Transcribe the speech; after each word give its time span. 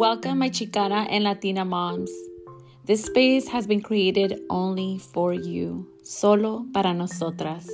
Welcome, 0.00 0.38
my 0.38 0.48
Chicana 0.48 1.06
and 1.10 1.24
Latina 1.24 1.62
moms. 1.62 2.10
This 2.86 3.04
space 3.04 3.46
has 3.48 3.66
been 3.66 3.82
created 3.82 4.40
only 4.48 4.96
for 4.96 5.34
you, 5.34 5.86
solo 6.02 6.64
para 6.72 6.94
nosotras, 6.94 7.68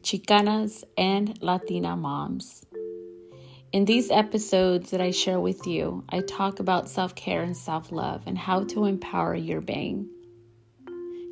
Chicanas 0.00 0.84
and 0.96 1.36
Latina 1.42 1.96
moms. 1.96 2.64
In 3.72 3.86
these 3.86 4.08
episodes 4.12 4.92
that 4.92 5.00
I 5.00 5.10
share 5.10 5.40
with 5.40 5.66
you, 5.66 6.04
I 6.10 6.20
talk 6.20 6.60
about 6.60 6.88
self 6.88 7.16
care 7.16 7.42
and 7.42 7.56
self 7.56 7.90
love 7.90 8.22
and 8.26 8.38
how 8.38 8.62
to 8.66 8.84
empower 8.84 9.34
your 9.34 9.60
being. 9.60 10.08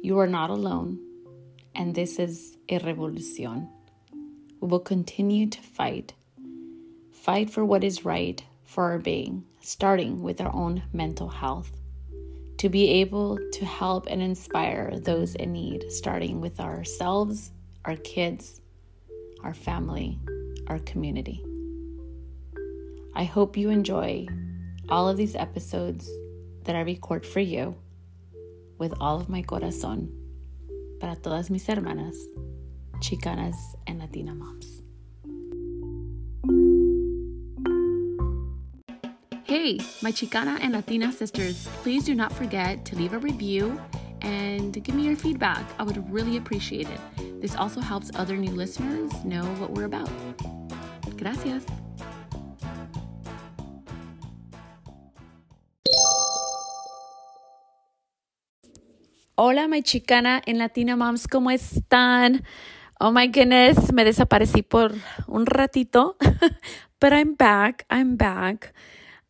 You 0.02 0.18
are 0.18 0.26
not 0.26 0.50
alone, 0.50 0.98
and 1.72 1.94
this 1.94 2.18
is 2.18 2.58
a 2.68 2.80
revolution. 2.80 3.68
We 4.60 4.66
will 4.66 4.80
continue 4.80 5.48
to 5.50 5.60
fight. 5.62 6.14
Fight 7.12 7.48
for 7.48 7.64
what 7.64 7.84
is 7.84 8.04
right 8.04 8.42
for 8.64 8.90
our 8.90 8.98
being, 8.98 9.44
starting 9.66 10.22
with 10.22 10.40
our 10.40 10.54
own 10.54 10.82
mental 10.92 11.28
health. 11.28 11.72
To 12.58 12.68
be 12.68 12.88
able 12.88 13.38
to 13.52 13.64
help 13.66 14.06
and 14.08 14.22
inspire 14.22 14.98
those 14.98 15.34
in 15.34 15.52
need, 15.52 15.90
starting 15.90 16.40
with 16.40 16.60
ourselves, 16.60 17.50
our 17.84 17.96
kids, 17.96 18.60
our 19.42 19.52
family, 19.52 20.18
our 20.68 20.78
community. 20.80 21.44
I 23.14 23.24
hope 23.24 23.56
you 23.56 23.70
enjoy 23.70 24.26
all 24.88 25.08
of 25.08 25.16
these 25.16 25.34
episodes 25.34 26.08
that 26.64 26.76
I 26.76 26.80
record 26.80 27.26
for 27.26 27.40
you 27.40 27.76
with 28.78 28.94
all 29.00 29.20
of 29.20 29.28
my 29.28 29.42
corazón 29.42 30.10
para 31.00 31.16
todas 31.16 31.50
mis 31.50 31.66
hermanas, 31.66 32.16
chicanas, 33.00 33.56
and 33.86 33.98
Latina 33.98 34.34
moms. 34.34 34.85
Hey, 39.66 39.82
my 40.00 40.12
Chicana 40.12 40.62
and 40.62 40.74
Latina 40.74 41.10
sisters, 41.10 41.66
please 41.82 42.04
do 42.04 42.14
not 42.14 42.32
forget 42.32 42.84
to 42.84 42.94
leave 42.94 43.14
a 43.14 43.18
review 43.18 43.80
and 44.22 44.72
give 44.84 44.94
me 44.94 45.02
your 45.02 45.16
feedback. 45.16 45.66
I 45.76 45.82
would 45.82 45.98
really 46.08 46.36
appreciate 46.36 46.86
it. 46.86 47.00
This 47.42 47.56
also 47.56 47.80
helps 47.80 48.12
other 48.14 48.36
new 48.36 48.52
listeners 48.52 49.10
know 49.24 49.42
what 49.58 49.72
we're 49.72 49.86
about. 49.86 50.08
Gracias. 51.18 51.66
Hola, 59.36 59.66
my 59.66 59.82
chicana 59.82 60.42
and 60.46 60.58
Latina 60.58 60.96
moms, 60.96 61.26
¿cómo 61.26 61.50
están? 61.50 62.44
Oh 63.00 63.10
my 63.10 63.26
goodness, 63.26 63.92
me 63.92 64.04
desaparecí 64.04 64.62
por 64.62 64.92
un 65.26 65.44
ratito, 65.44 66.14
but 67.00 67.12
I'm 67.12 67.34
back. 67.34 67.84
I'm 67.90 68.14
back. 68.14 68.72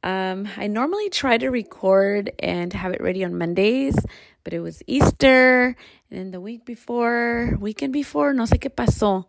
Um, 0.03 0.49
I 0.57 0.67
normally 0.67 1.11
try 1.11 1.39
to 1.39 1.49
record 1.49 2.31
and 2.39 2.73
have 2.73 2.93
it 2.93 3.01
ready 3.01 3.25
on 3.25 3.37
Mondays, 3.37 3.97
but 4.45 4.53
it 4.53 4.61
was 4.61 4.83
Easter, 4.87 5.75
and 6.11 6.33
the 6.33 6.41
week 6.41 6.65
before, 6.65 7.57
weekend 7.59 7.93
before, 7.93 8.33
no 8.33 8.45
sé 8.45 8.59
qué 8.61 8.71
pasó. 8.71 9.27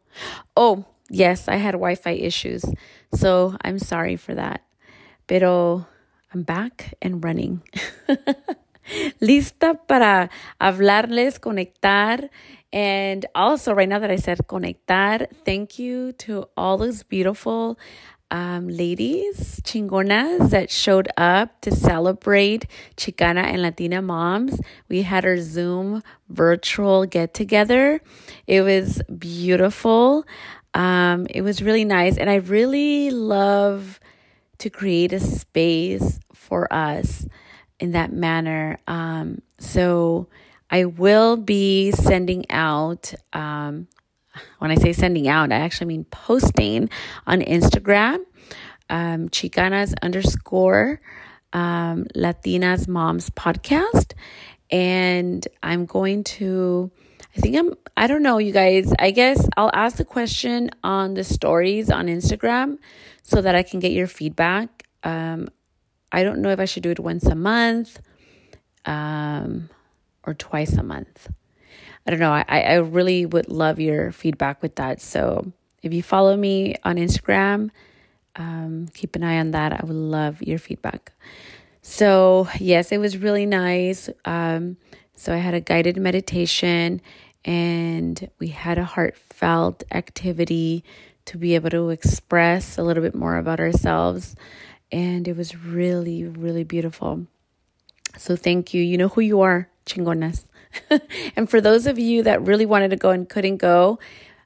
Oh, 0.56 0.86
yes, 1.10 1.48
I 1.48 1.56
had 1.56 1.72
Wi 1.74 1.96
Fi 1.96 2.12
issues, 2.12 2.64
so 3.14 3.58
I'm 3.62 3.80
sorry 3.80 4.16
for 4.16 4.36
that. 4.36 4.62
Pero 5.26 5.88
I'm 6.34 6.44
back 6.44 6.94
and 7.02 7.24
running. 7.24 7.64
lista 9.20 9.76
para 9.88 10.30
hablarles, 10.60 11.40
conectar. 11.40 12.30
And 12.72 13.26
also, 13.34 13.74
right 13.74 13.88
now 13.88 14.00
that 14.00 14.12
I 14.12 14.18
said 14.18 14.40
conectar, 14.48 15.28
thank 15.46 15.80
you 15.80 16.12
to 16.14 16.48
all 16.58 16.78
those 16.78 17.04
beautiful 17.04 17.80
um, 18.30 18.68
ladies, 18.68 19.62
chingonas, 19.64 20.50
that 20.50 20.70
showed 20.70 21.08
up 21.18 21.62
to 21.62 21.72
celebrate 21.72 22.66
Chicana 22.96 23.44
and 23.44 23.62
Latina 23.62 24.02
moms. 24.02 24.60
We 24.90 25.04
had 25.04 25.26
our 25.26 25.38
Zoom 25.38 26.04
virtual 26.30 27.06
get 27.06 27.34
together. 27.34 28.02
It 28.46 28.62
was 28.62 29.02
beautiful. 29.18 30.26
Um, 30.74 31.28
it 31.30 31.42
was 31.42 31.62
really 31.62 31.86
nice. 31.86 32.18
And 32.18 32.30
I 32.30 32.36
really 32.36 33.12
love 33.12 34.00
to 34.60 34.70
create 34.70 35.14
a 35.14 35.20
space 35.20 36.20
for 36.34 36.72
us 36.74 37.26
in 37.80 37.92
that 37.92 38.12
manner. 38.12 38.78
Um, 38.88 39.42
so 39.60 40.28
I 40.70 40.86
will 40.86 41.38
be 41.38 41.92
sending 41.92 42.50
out, 42.50 43.14
um, 43.34 43.88
when 44.60 44.72
I 44.72 44.76
say 44.76 44.94
sending 44.94 45.28
out, 45.28 45.52
I 45.52 45.58
actually 45.58 45.88
mean 45.88 46.06
posting 46.06 46.90
on 47.26 47.42
Instagram, 47.42 48.20
um, 48.90 49.30
Chicanas 49.30 49.94
underscore 50.02 51.00
um, 51.54 52.06
Latinas 52.16 52.88
Moms 52.88 53.30
podcast. 53.32 54.14
And 54.70 55.48
I'm 55.64 55.86
going 55.86 56.24
to, 56.26 56.92
I 57.36 57.40
think 57.40 57.56
I'm, 57.56 57.74
I 57.96 58.08
don't 58.08 58.24
know, 58.24 58.38
you 58.38 58.52
guys. 58.52 58.94
I 59.00 59.12
guess 59.12 59.48
I'll 59.56 59.72
ask 59.74 59.98
the 59.98 60.06
question 60.06 60.72
on 60.84 61.14
the 61.14 61.24
stories 61.24 61.90
on 61.90 62.08
Instagram 62.08 62.78
so 63.24 63.42
that 63.42 63.56
I 63.56 63.64
can 63.64 63.80
get 63.80 63.92
your 63.92 64.08
feedback. 64.08 64.84
Um, 65.04 65.50
I 66.12 66.24
don't 66.24 66.42
know 66.42 66.50
if 66.50 66.60
I 66.60 66.66
should 66.66 66.84
do 66.84 66.92
it 66.92 67.00
once 67.00 67.26
a 67.26 67.36
month 67.36 68.00
um, 68.86 69.70
or 70.24 70.34
twice 70.34 70.74
a 70.74 70.84
month. 70.84 71.30
I 72.06 72.12
don't 72.12 72.20
know. 72.20 72.32
I, 72.32 72.44
I 72.48 72.76
really 72.76 73.26
would 73.26 73.50
love 73.50 73.80
your 73.80 74.12
feedback 74.12 74.62
with 74.62 74.76
that. 74.76 75.02
So 75.02 75.52
if 75.84 75.94
you 75.94 76.04
follow 76.04 76.36
me 76.36 76.76
on 76.84 76.96
Instagram, 76.98 77.70
um, 78.36 78.88
keep 78.94 79.16
an 79.16 79.24
eye 79.24 79.40
on 79.40 79.52
that. 79.52 79.74
I 79.74 79.84
would 79.84 79.96
love 79.96 80.42
your 80.42 80.60
feedback. 80.60 81.14
So, 81.82 82.48
yes, 82.60 82.92
it 82.92 82.98
was 82.98 83.18
really 83.18 83.46
nice. 83.46 84.10
Um, 84.26 84.78
so, 85.16 85.34
I 85.34 85.38
had 85.38 85.54
a 85.54 85.62
guided 85.62 85.98
meditation 85.98 87.02
and 87.46 88.30
we 88.40 88.50
had 88.50 88.78
a 88.78 88.84
heartfelt 88.84 89.84
activity 89.92 90.84
to 91.26 91.38
be 91.38 91.56
able 91.56 91.70
to 91.72 91.90
express 91.90 92.78
a 92.78 92.84
little 92.84 93.02
bit 93.02 93.16
more 93.16 93.38
about 93.38 93.60
ourselves 93.60 94.36
and 94.92 95.28
it 95.28 95.36
was 95.36 95.56
really, 95.56 96.24
really 96.24 96.64
beautiful. 96.64 97.28
So 98.18 98.36
thank 98.36 98.74
you. 98.74 98.82
You 98.82 98.98
know 98.98 99.10
who 99.10 99.22
you 99.22 99.42
are, 99.42 99.70
chingonas. 99.86 100.46
and 101.36 101.50
for 101.50 101.62
those 101.62 101.88
of 101.88 102.00
you 102.00 102.24
that 102.24 102.42
really 102.44 102.66
wanted 102.66 102.90
to 102.90 102.96
go 102.96 103.10
and 103.10 103.28
couldn't 103.28 103.58
go, 103.58 104.00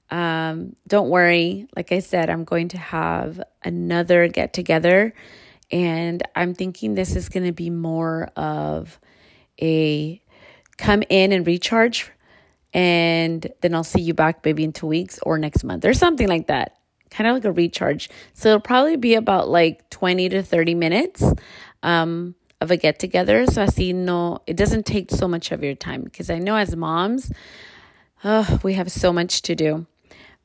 um, 0.10 0.76
don't 0.88 1.10
worry. 1.10 1.68
Like 1.76 1.92
I 1.92 2.00
said, 2.00 2.30
I'm 2.30 2.44
going 2.44 2.70
to 2.70 2.78
have 2.78 3.42
another 3.64 4.28
get 4.28 4.54
together, 4.54 5.14
and 5.72 6.22
I'm 6.36 6.54
thinking 6.54 6.96
this 6.96 7.16
is 7.16 7.30
going 7.30 7.46
to 7.46 7.54
be 7.54 7.70
more 7.70 8.30
of 8.36 9.00
a 9.62 10.22
come 10.78 11.04
in 11.10 11.32
and 11.32 11.48
recharge, 11.48 12.12
and 12.74 13.48
then 13.62 13.74
I'll 13.74 13.84
see 13.84 14.02
you 14.02 14.14
back 14.14 14.44
maybe 14.44 14.64
in 14.64 14.74
two 14.74 14.88
weeks 14.88 15.20
or 15.24 15.38
next 15.38 15.64
month 15.64 15.86
or 15.86 15.94
something 15.94 16.28
like 16.28 16.48
that 16.48 16.78
kind 17.12 17.28
of 17.28 17.36
like 17.36 17.46
a 17.46 17.52
recharge. 17.52 18.10
So 18.34 18.50
it'll 18.50 18.62
probably 18.62 18.96
be 18.96 19.14
about 19.16 19.50
like 19.50 19.88
20 19.90 20.30
to 20.30 20.42
30 20.42 20.76
minutes 20.76 21.24
um, 21.84 22.36
of 22.62 22.72
a 22.72 22.78
get 22.78 23.00
together. 23.00 23.46
So 23.48 23.64
I 23.64 23.66
see 23.66 23.92
no, 23.92 24.40
it 24.48 24.56
doesn't 24.56 24.86
take 24.86 25.12
so 25.12 25.28
much 25.28 25.52
of 25.52 25.64
your 25.64 25.76
time 25.76 26.04
because 26.04 26.30
I 26.30 26.38
know 26.38 26.56
as 26.56 26.76
moms, 26.76 27.32
oh, 28.24 28.60
we 28.64 28.76
have 28.76 28.92
so 28.92 29.12
much 29.12 29.42
to 29.44 29.56
do. 29.56 29.88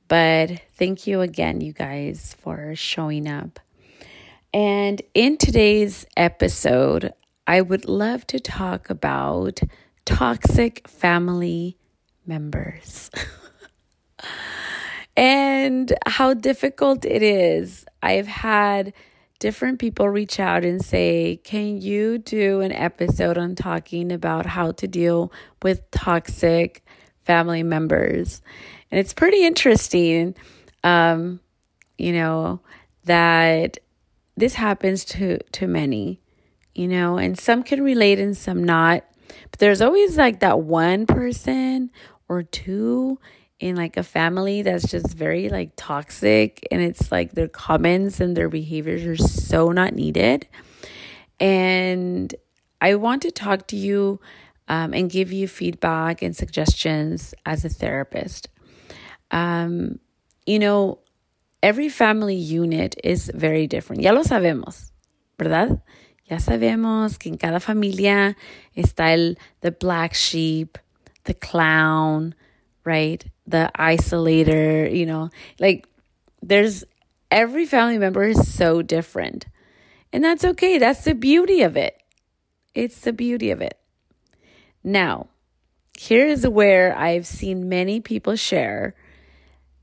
But 0.09 0.63
thank 0.77 1.07
you 1.07 1.21
again, 1.21 1.61
you 1.61 1.73
guys, 1.73 2.37
for 2.41 2.75
showing 2.75 3.29
up. 3.29 3.61
And 4.55 5.03
in 5.13 5.37
today's 5.37 6.07
episode, 6.17 7.13
I 7.47 7.61
would 7.61 7.87
love 7.87 8.27
to 8.29 8.41
talk 8.41 8.89
about 8.89 9.61
toxic 10.05 10.89
family 10.89 11.77
members. 12.27 13.11
and 15.17 15.93
how 16.07 16.35
difficult 16.35 17.05
it 17.05 17.23
is. 17.23 17.85
I've 18.03 18.29
had 18.29 18.93
different 19.39 19.79
people 19.79 20.09
reach 20.09 20.41
out 20.41 20.65
and 20.65 20.85
say, 20.85 21.41
Can 21.45 21.81
you 21.81 22.19
do 22.19 22.61
an 22.61 22.73
episode 22.73 23.39
on 23.39 23.55
talking 23.55 24.13
about 24.13 24.47
how 24.47 24.73
to 24.73 24.89
deal 24.89 25.33
with 25.63 25.91
toxic 25.91 26.85
family 27.25 27.63
members? 27.63 28.43
And 28.91 28.99
it's 28.99 29.13
pretty 29.13 29.45
interesting, 29.45 30.35
um, 30.85 31.41
you 31.99 32.13
know, 32.13 32.61
that 33.05 33.79
this 34.37 34.55
happens 34.55 35.05
to, 35.05 35.39
to 35.53 35.67
many, 35.67 36.21
you 36.75 36.89
know, 36.89 37.17
and 37.17 37.39
some 37.39 37.63
can 37.63 37.83
relate 37.83 38.19
and 38.19 38.37
some 38.37 38.63
not. 38.63 39.05
But 39.51 39.61
there's 39.61 39.81
always 39.81 40.17
like 40.17 40.41
that 40.41 40.61
one 40.61 41.07
person 41.07 41.91
or 42.29 42.43
two 42.43 43.19
in 43.59 43.77
like 43.77 43.97
a 43.97 44.03
family 44.03 44.63
that's 44.63 44.89
just 44.91 45.15
very 45.15 45.49
like 45.49 45.73
toxic 45.77 46.67
and 46.71 46.83
it's 46.83 47.11
like 47.11 47.33
their 47.33 47.49
comments 47.49 48.21
and 48.21 48.37
their 48.37 48.49
behaviors 48.49 49.05
are 49.05 49.17
so 49.17 49.73
not 49.73 49.95
needed. 49.95 50.47
And 51.41 52.35
i 52.81 52.95
want 52.95 53.23
to 53.23 53.31
talk 53.31 53.67
to 53.69 53.77
you 53.77 54.21
um, 54.69 54.93
and 54.93 55.11
give 55.11 55.33
you 55.33 55.49
feedback 55.49 56.21
and 56.23 56.37
suggestions 56.37 57.35
as 57.47 57.65
a 57.65 57.69
therapist. 57.69 58.49
Um, 59.31 59.99
you 60.45 60.59
know 60.59 60.99
every 61.63 61.89
family 61.89 62.37
unit 62.37 62.97
is 63.03 63.31
very 63.35 63.67
different. 63.67 64.03
Ya 64.03 64.13
lo 64.13 64.23
sabemos 64.23 64.91
verdad? 65.39 65.81
Ya 66.29 66.39
sabemos 66.39 67.19
que 67.19 67.31
en 67.31 67.39
cada 67.39 67.61
familia 67.61 68.37
está 68.77 69.13
el 69.13 69.37
the 69.61 69.71
black 69.71 70.15
sheep, 70.15 70.79
the 71.25 71.35
clown, 71.35 72.35
right? 72.85 73.25
The 73.47 73.71
isolator, 73.79 74.95
you 74.95 75.07
know, 75.07 75.31
like 75.61 75.87
there's 76.43 76.85
every 77.31 77.67
family 77.67 77.99
member 77.99 78.25
is 78.25 78.53
so 78.53 78.83
different. 78.83 79.47
And 80.13 80.25
that's 80.25 80.45
okay. 80.45 80.79
That's 80.79 81.05
the 81.05 81.15
beauty 81.15 81.63
of 81.63 81.77
it. 81.77 82.01
It's 82.75 83.01
the 83.01 83.13
beauty 83.13 83.51
of 83.51 83.61
it. 83.61 83.79
Now, 84.85 85.29
here 85.99 86.27
is 86.27 86.47
where 86.47 86.97
I've 86.97 87.27
seen 87.27 87.69
many 87.69 88.01
people 88.01 88.37
share 88.37 88.95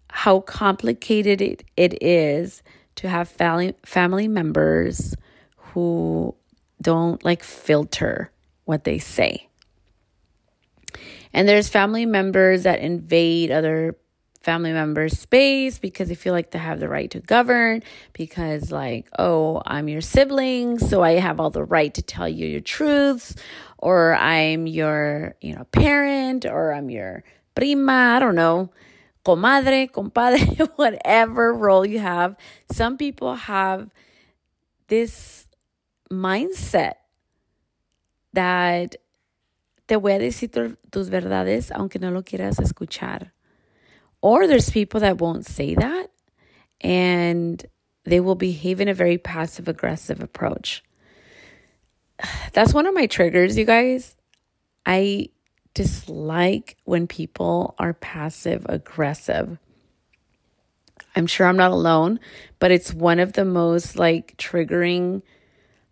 how 0.10 0.42
complicated 0.42 1.42
it, 1.42 1.64
it 1.76 2.02
is 2.04 2.62
to 2.96 3.10
have 3.10 3.28
family 3.28 3.76
family 3.84 4.28
members 4.28 5.16
who 5.58 6.36
don't 6.82 7.24
like 7.26 7.44
filter 7.44 8.30
what 8.66 8.84
they 8.84 9.00
say. 9.00 9.50
And 11.34 11.48
there's 11.48 11.68
family 11.68 12.06
members 12.06 12.64
that 12.64 12.80
invade 12.80 13.52
other 13.52 13.98
family 14.42 14.74
members' 14.74 15.18
space 15.18 15.80
because 15.80 16.10
they 16.10 16.16
feel 16.16 16.34
like 16.34 16.52
they 16.52 16.60
have 16.60 16.80
the 16.80 16.90
right 16.90 17.10
to 17.12 17.20
govern, 17.20 17.82
because, 18.12 18.72
like, 18.72 19.08
oh, 19.18 19.62
I'm 19.66 19.88
your 19.88 20.02
sibling, 20.02 20.80
so 20.80 21.02
I 21.02 21.14
have 21.14 21.40
all 21.40 21.50
the 21.50 21.64
right 21.64 21.94
to 21.94 22.02
tell 22.02 22.28
you 22.28 22.46
your 22.46 22.62
truths, 22.62 23.36
or 23.78 24.16
I'm 24.16 24.68
your, 24.68 25.36
you 25.42 25.56
know, 25.56 25.64
parent, 25.66 26.46
or 26.46 26.74
I'm 26.74 26.90
your 26.90 27.24
prima, 27.56 28.16
I 28.18 28.20
don't 28.20 28.36
know, 28.36 28.70
comadre, 29.26 29.92
compadre, 29.92 30.68
whatever 30.76 31.54
role 31.54 31.86
you 31.86 32.00
have. 32.00 32.36
Some 32.72 32.98
people 32.98 33.36
have 33.36 33.90
this 34.88 35.48
mindset 36.12 36.96
that 38.34 38.96
te 39.88 39.96
voy 39.96 40.14
a 40.14 40.20
decir 40.20 40.78
tus 40.92 41.10
verdades 41.10 41.72
aunque 41.72 42.00
no 42.00 42.12
lo 42.12 42.24
quieras 42.24 42.60
escuchar. 42.60 43.32
Or 44.22 44.48
there's 44.48 44.70
people 44.70 45.02
that 45.02 45.20
won't 45.20 45.46
say 45.46 45.76
that 45.76 46.10
and 46.82 47.66
they 48.06 48.20
will 48.20 48.36
behave 48.36 48.82
in 48.82 48.88
a 48.88 48.94
very 48.94 49.18
passive 49.18 49.68
aggressive 49.68 50.22
approach. 50.22 50.84
That's 52.54 52.74
one 52.74 52.86
of 52.86 52.94
my 52.94 53.08
triggers, 53.08 53.58
you 53.58 53.66
guys. 53.66 54.16
I 54.86 55.30
dislike 55.74 56.78
when 56.84 57.08
people 57.08 57.76
are 57.80 57.94
passive 57.94 58.66
aggressive. 58.70 59.58
I'm 61.16 61.28
sure 61.28 61.48
I'm 61.48 61.58
not 61.58 61.72
alone, 61.72 62.20
but 62.60 62.72
it's 62.72 62.94
one 62.94 63.20
of 63.20 63.34
the 63.34 63.46
most 63.46 63.98
like 63.98 64.36
triggering. 64.38 65.22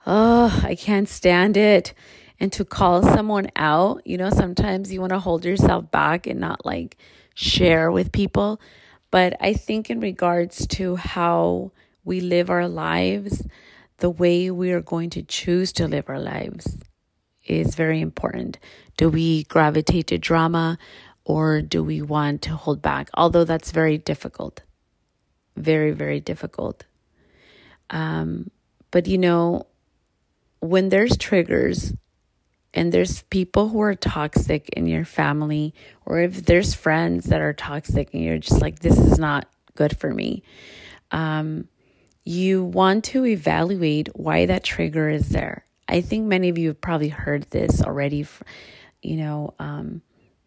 Oh, 0.05 0.61
I 0.63 0.75
can't 0.75 1.07
stand 1.07 1.57
it. 1.57 1.93
And 2.41 2.51
to 2.53 2.65
call 2.65 3.03
someone 3.03 3.51
out, 3.55 4.01
you 4.03 4.17
know, 4.17 4.31
sometimes 4.31 4.91
you 4.91 4.99
want 4.99 5.11
to 5.11 5.19
hold 5.19 5.45
yourself 5.45 5.91
back 5.91 6.25
and 6.25 6.39
not 6.39 6.65
like 6.65 6.97
share 7.35 7.91
with 7.91 8.11
people. 8.11 8.59
But 9.11 9.37
I 9.39 9.53
think, 9.53 9.91
in 9.91 9.99
regards 9.99 10.65
to 10.67 10.95
how 10.95 11.71
we 12.03 12.19
live 12.19 12.49
our 12.49 12.67
lives, 12.67 13.45
the 13.97 14.09
way 14.09 14.49
we 14.49 14.71
are 14.71 14.81
going 14.81 15.11
to 15.11 15.21
choose 15.21 15.71
to 15.73 15.87
live 15.87 16.09
our 16.09 16.19
lives 16.19 16.79
is 17.45 17.75
very 17.75 18.01
important. 18.01 18.57
Do 18.97 19.09
we 19.09 19.43
gravitate 19.43 20.07
to 20.07 20.17
drama 20.17 20.79
or 21.23 21.61
do 21.61 21.83
we 21.83 22.01
want 22.01 22.41
to 22.43 22.55
hold 22.55 22.81
back? 22.81 23.11
Although 23.13 23.43
that's 23.43 23.69
very 23.69 23.99
difficult. 23.99 24.61
Very, 25.55 25.91
very 25.91 26.19
difficult. 26.19 26.85
Um, 27.91 28.49
but 28.89 29.05
you 29.05 29.19
know, 29.19 29.67
when 30.59 30.89
there's 30.89 31.17
triggers 31.17 31.93
and 32.73 32.91
there's 32.91 33.23
people 33.23 33.69
who 33.69 33.81
are 33.81 33.95
toxic 33.95 34.69
in 34.69 34.87
your 34.87 35.05
family, 35.05 35.73
or 36.05 36.19
if 36.19 36.45
there's 36.45 36.73
friends 36.73 37.25
that 37.25 37.41
are 37.41 37.53
toxic 37.53 38.13
and 38.13 38.23
you're 38.23 38.37
just 38.37 38.61
like, 38.61 38.79
this 38.79 38.97
is 38.97 39.19
not 39.19 39.47
good 39.75 39.97
for 39.97 40.13
me, 40.13 40.43
um, 41.11 41.67
you 42.23 42.63
want 42.63 43.03
to 43.05 43.25
evaluate 43.25 44.09
why 44.15 44.45
that 44.45 44.63
trigger 44.63 45.09
is 45.09 45.29
there. 45.29 45.65
I 45.87 46.01
think 46.01 46.27
many 46.27 46.49
of 46.49 46.57
you 46.57 46.69
have 46.69 46.79
probably 46.79 47.09
heard 47.09 47.43
this 47.49 47.81
already, 47.81 48.25
you 49.01 49.17
know, 49.17 49.53
um, 49.59 50.01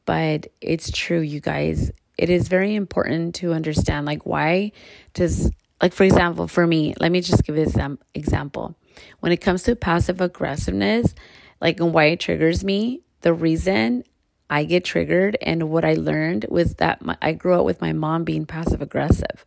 but 0.06 0.46
it's 0.60 0.90
true, 0.90 1.20
you 1.20 1.40
guys. 1.40 1.90
It 2.16 2.30
is 2.30 2.48
very 2.48 2.74
important 2.74 3.34
to 3.36 3.52
understand, 3.52 4.06
like, 4.06 4.24
why 4.24 4.72
does, 5.12 5.50
like, 5.82 5.92
for 5.92 6.04
example, 6.04 6.46
for 6.46 6.66
me, 6.66 6.94
let 7.00 7.10
me 7.10 7.20
just 7.20 7.44
give 7.44 7.56
this 7.56 7.76
example. 8.14 8.76
When 9.20 9.32
it 9.32 9.38
comes 9.38 9.64
to 9.64 9.74
passive 9.74 10.20
aggressiveness, 10.20 11.14
like, 11.64 11.80
and 11.80 11.94
why 11.94 12.04
it 12.04 12.20
triggers 12.20 12.62
me, 12.62 13.00
the 13.22 13.32
reason 13.32 14.04
I 14.50 14.64
get 14.64 14.84
triggered 14.84 15.38
and 15.40 15.70
what 15.70 15.82
I 15.82 15.94
learned 15.94 16.44
was 16.50 16.74
that 16.74 17.00
my, 17.00 17.16
I 17.22 17.32
grew 17.32 17.54
up 17.54 17.64
with 17.64 17.80
my 17.80 17.94
mom 17.94 18.24
being 18.24 18.44
passive 18.44 18.82
aggressive. 18.82 19.46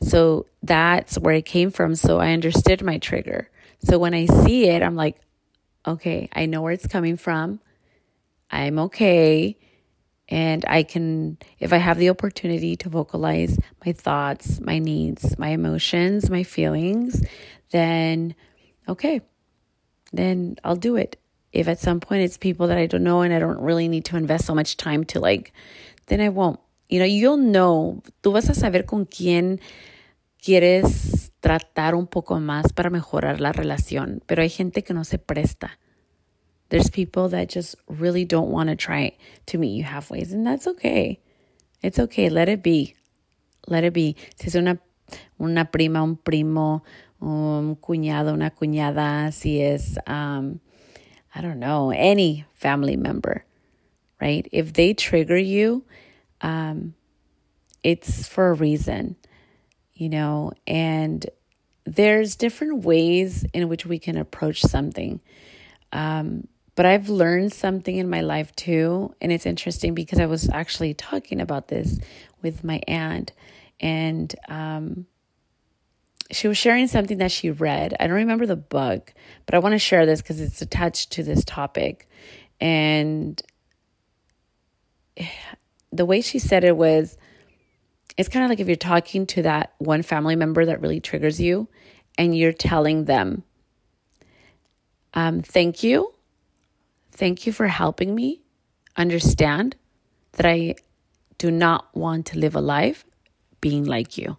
So 0.00 0.46
that's 0.62 1.18
where 1.18 1.34
it 1.34 1.44
came 1.44 1.70
from. 1.70 1.96
So 1.96 2.18
I 2.18 2.32
understood 2.32 2.82
my 2.82 2.96
trigger. 2.96 3.50
So 3.84 3.98
when 3.98 4.14
I 4.14 4.24
see 4.24 4.68
it, 4.68 4.82
I'm 4.82 4.96
like, 4.96 5.20
okay, 5.86 6.30
I 6.32 6.46
know 6.46 6.62
where 6.62 6.72
it's 6.72 6.86
coming 6.86 7.18
from. 7.18 7.60
I'm 8.50 8.78
okay. 8.78 9.58
And 10.30 10.64
I 10.66 10.82
can, 10.82 11.36
if 11.58 11.74
I 11.74 11.76
have 11.76 11.98
the 11.98 12.08
opportunity 12.08 12.74
to 12.76 12.88
vocalize 12.88 13.58
my 13.84 13.92
thoughts, 13.92 14.60
my 14.60 14.78
needs, 14.78 15.38
my 15.38 15.48
emotions, 15.48 16.30
my 16.30 16.42
feelings, 16.42 17.22
then 17.70 18.34
okay, 18.88 19.20
then 20.12 20.56
I'll 20.64 20.76
do 20.76 20.96
it. 20.96 21.18
If 21.52 21.68
at 21.68 21.78
some 21.78 22.00
point 22.00 22.22
it's 22.22 22.38
people 22.38 22.66
that 22.68 22.78
I 22.78 22.86
don't 22.86 23.04
know 23.04 23.20
and 23.22 23.32
I 23.32 23.38
don't 23.38 23.60
really 23.60 23.88
need 23.88 24.04
to 24.06 24.16
invest 24.16 24.46
so 24.46 24.54
much 24.54 24.76
time 24.76 25.04
to 25.04 25.20
like, 25.20 25.52
then 26.06 26.20
I 26.20 26.28
won't. 26.30 26.60
You 26.88 26.98
know, 26.98 27.04
you'll 27.04 27.36
know, 27.36 28.02
tú 28.22 28.32
vas 28.32 28.48
a 28.48 28.54
saber 28.54 28.84
con 28.86 29.06
quién 29.06 29.60
quieres 30.42 31.30
tratar 31.40 31.94
un 31.94 32.06
poco 32.06 32.38
más 32.40 32.72
para 32.74 32.90
mejorar 32.90 33.40
la 33.40 33.52
relación, 33.52 34.20
pero 34.26 34.42
hay 34.42 34.48
gente 34.48 34.82
que 34.82 34.94
no 34.94 35.04
se 35.04 35.18
presta. 35.18 35.70
There's 36.68 36.90
people 36.90 37.28
that 37.30 37.48
just 37.48 37.76
really 37.86 38.24
don't 38.24 38.50
want 38.50 38.70
to 38.70 38.76
try 38.76 39.16
to 39.46 39.58
meet 39.58 39.76
you 39.76 39.84
halfway, 39.84 40.22
and 40.22 40.46
that's 40.46 40.66
okay. 40.66 41.20
It's 41.82 41.98
okay, 41.98 42.30
let 42.30 42.48
it 42.48 42.62
be. 42.62 42.94
Let 43.66 43.84
it 43.84 43.92
be. 43.92 44.16
Si 44.36 44.48
es 44.48 44.54
una, 44.54 44.80
una 45.38 45.66
prima, 45.66 46.02
un 46.02 46.16
primo, 46.16 46.82
un 47.22 47.76
cuñado, 47.76 48.32
una 48.32 48.50
cuñada, 48.50 49.32
si 49.32 49.62
es, 49.62 49.96
um, 50.06 50.60
I 51.34 51.40
don't 51.40 51.60
know, 51.60 51.90
any 51.90 52.44
family 52.52 52.96
member, 52.96 53.44
right? 54.20 54.46
If 54.52 54.72
they 54.72 54.92
trigger 54.92 55.38
you, 55.38 55.84
um, 56.40 56.94
it's 57.82 58.28
for 58.28 58.50
a 58.50 58.54
reason 58.54 59.16
you 60.02 60.08
know, 60.08 60.52
and 60.66 61.24
there's 61.84 62.34
different 62.34 62.84
ways 62.84 63.44
in 63.52 63.68
which 63.68 63.86
we 63.86 64.00
can 64.00 64.16
approach 64.16 64.60
something. 64.60 65.20
Um, 65.92 66.48
but 66.74 66.86
I've 66.86 67.08
learned 67.08 67.52
something 67.52 67.96
in 67.96 68.10
my 68.10 68.22
life 68.22 68.54
too. 68.56 69.14
And 69.20 69.30
it's 69.30 69.46
interesting 69.46 69.94
because 69.94 70.18
I 70.18 70.26
was 70.26 70.48
actually 70.50 70.94
talking 70.94 71.40
about 71.40 71.68
this 71.68 72.00
with 72.42 72.64
my 72.64 72.80
aunt, 72.88 73.30
and 73.78 74.34
um, 74.48 75.06
she 76.32 76.48
was 76.48 76.56
sharing 76.56 76.88
something 76.88 77.18
that 77.18 77.30
she 77.30 77.50
read. 77.50 77.94
I 78.00 78.06
don't 78.06 78.16
remember 78.16 78.46
the 78.46 78.56
book, 78.56 79.12
but 79.46 79.54
I 79.54 79.58
want 79.58 79.74
to 79.74 79.78
share 79.78 80.06
this 80.06 80.22
because 80.22 80.40
it's 80.40 80.62
attached 80.62 81.12
to 81.12 81.22
this 81.22 81.44
topic. 81.44 82.08
And 82.60 83.40
the 85.92 86.06
way 86.06 86.22
she 86.22 86.38
said 86.38 86.64
it 86.64 86.76
was 86.76 87.18
it's 88.16 88.28
kind 88.28 88.44
of 88.44 88.50
like 88.50 88.60
if 88.60 88.66
you're 88.66 88.76
talking 88.76 89.26
to 89.26 89.42
that 89.42 89.74
one 89.78 90.02
family 90.02 90.36
member 90.36 90.66
that 90.66 90.80
really 90.80 91.00
triggers 91.00 91.40
you 91.40 91.68
and 92.18 92.36
you're 92.36 92.52
telling 92.52 93.06
them, 93.06 93.42
um, 95.14 95.42
thank 95.42 95.82
you. 95.82 96.12
Thank 97.12 97.46
you 97.46 97.52
for 97.52 97.66
helping 97.66 98.14
me 98.14 98.42
understand 98.96 99.76
that 100.32 100.46
I 100.46 100.76
do 101.38 101.50
not 101.50 101.94
want 101.94 102.26
to 102.26 102.38
live 102.38 102.54
a 102.54 102.60
life 102.60 103.04
being 103.60 103.84
like 103.84 104.18
you. 104.18 104.36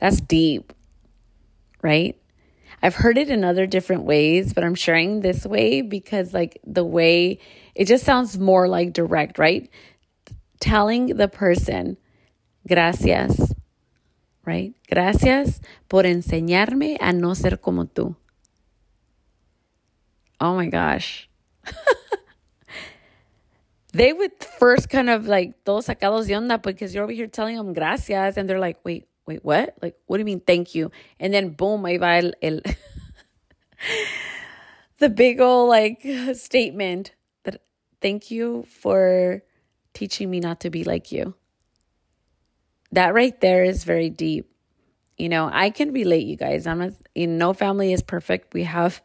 That's 0.00 0.20
deep, 0.20 0.72
right? 1.82 2.16
I've 2.82 2.94
heard 2.94 3.18
it 3.18 3.28
in 3.28 3.44
other 3.44 3.66
different 3.66 4.04
ways, 4.04 4.54
but 4.54 4.64
I'm 4.64 4.74
sharing 4.74 5.20
this 5.20 5.44
way 5.44 5.82
because, 5.82 6.32
like, 6.32 6.58
the 6.66 6.84
way 6.84 7.38
it 7.74 7.84
just 7.84 8.04
sounds 8.04 8.38
more 8.38 8.68
like 8.68 8.94
direct, 8.94 9.38
right? 9.38 9.70
telling 10.60 11.06
the 11.16 11.26
person, 11.26 11.96
gracias, 12.68 13.52
right? 14.44 14.74
Gracias 14.88 15.60
por 15.88 16.04
enseñarme 16.04 16.96
a 17.00 17.12
no 17.12 17.34
ser 17.34 17.56
como 17.56 17.86
tú. 17.86 18.14
Oh 20.38 20.54
my 20.54 20.66
gosh. 20.66 21.28
they 23.92 24.12
would 24.12 24.32
first 24.58 24.88
kind 24.88 25.10
of 25.10 25.26
like, 25.26 25.64
todos 25.64 25.86
sacados 25.86 26.26
de 26.26 26.34
onda 26.34 26.62
because 26.62 26.94
you're 26.94 27.04
over 27.04 27.12
here 27.12 27.26
telling 27.26 27.56
them 27.56 27.72
gracias 27.72 28.36
and 28.36 28.48
they're 28.48 28.60
like, 28.60 28.78
wait, 28.84 29.08
wait, 29.26 29.44
what? 29.44 29.76
Like, 29.82 29.96
what 30.06 30.16
do 30.16 30.20
you 30.20 30.24
mean 30.24 30.40
thank 30.40 30.74
you? 30.74 30.90
And 31.18 31.32
then 31.32 31.50
boom, 31.50 31.82
ahí 31.82 31.98
va 31.98 32.18
el, 32.18 32.32
el 32.42 32.60
the 34.98 35.08
big 35.08 35.40
old 35.40 35.68
like 35.68 36.06
statement 36.34 37.12
that 37.44 37.62
thank 38.00 38.30
you 38.30 38.64
for 38.68 39.42
teaching 39.94 40.30
me 40.30 40.40
not 40.40 40.60
to 40.60 40.70
be 40.70 40.84
like 40.84 41.12
you. 41.12 41.34
That 42.92 43.14
right 43.14 43.38
there 43.40 43.64
is 43.64 43.84
very 43.84 44.10
deep. 44.10 44.50
You 45.16 45.28
know, 45.28 45.50
I 45.52 45.70
can 45.70 45.92
relate, 45.92 46.26
you 46.26 46.36
guys. 46.36 46.66
I'm 46.66 46.78
not, 46.78 46.92
you 47.14 47.26
know, 47.26 47.48
no 47.48 47.52
family 47.52 47.92
is 47.92 48.02
perfect. 48.02 48.54
We 48.54 48.64
have 48.64 49.02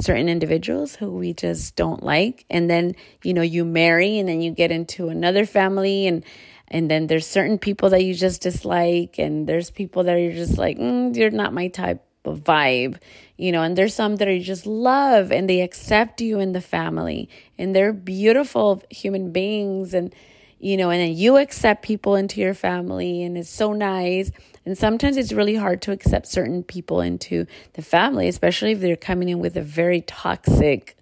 certain 0.00 0.28
individuals 0.28 0.96
who 0.96 1.10
we 1.10 1.34
just 1.34 1.76
don't 1.76 2.02
like. 2.02 2.46
And 2.48 2.70
then, 2.70 2.94
you 3.22 3.34
know, 3.34 3.42
you 3.42 3.64
marry 3.64 4.18
and 4.18 4.28
then 4.28 4.40
you 4.40 4.52
get 4.52 4.70
into 4.70 5.10
another 5.10 5.44
family 5.44 6.06
and, 6.06 6.24
and 6.70 6.90
then 6.90 7.08
there's 7.08 7.26
certain 7.26 7.58
people 7.58 7.90
that 7.90 8.04
you 8.04 8.14
just 8.14 8.42
dislike 8.42 9.18
and 9.18 9.48
there's 9.48 9.70
people 9.70 10.04
that 10.04 10.16
you're 10.16 10.32
just 10.32 10.56
like, 10.56 10.78
mm, 10.78 11.14
you're 11.16 11.30
not 11.30 11.52
my 11.52 11.68
type 11.68 12.04
of 12.24 12.40
vibe, 12.44 12.98
you 13.36 13.50
know, 13.50 13.62
and 13.62 13.76
there's 13.76 13.94
some 13.94 14.16
that 14.16 14.28
you 14.28 14.40
just 14.40 14.66
love 14.66 15.32
and 15.32 15.48
they 15.48 15.62
accept 15.62 16.20
you 16.20 16.38
in 16.38 16.52
the 16.52 16.60
family 16.60 17.28
and 17.58 17.74
they're 17.74 17.92
beautiful 17.92 18.82
human 18.90 19.32
beings 19.32 19.94
and, 19.94 20.14
you 20.60 20.76
know, 20.76 20.90
and 20.90 21.00
then 21.00 21.16
you 21.16 21.38
accept 21.38 21.82
people 21.82 22.14
into 22.14 22.40
your 22.40 22.54
family 22.54 23.22
and 23.24 23.36
it's 23.36 23.50
so 23.50 23.72
nice. 23.72 24.30
And 24.64 24.76
sometimes 24.78 25.16
it's 25.16 25.32
really 25.32 25.56
hard 25.56 25.82
to 25.82 25.92
accept 25.92 26.26
certain 26.26 26.62
people 26.62 27.00
into 27.00 27.46
the 27.72 27.82
family, 27.82 28.28
especially 28.28 28.72
if 28.72 28.80
they're 28.80 28.96
coming 28.96 29.28
in 29.28 29.40
with 29.40 29.56
a 29.56 29.62
very 29.62 30.02
toxic 30.02 30.96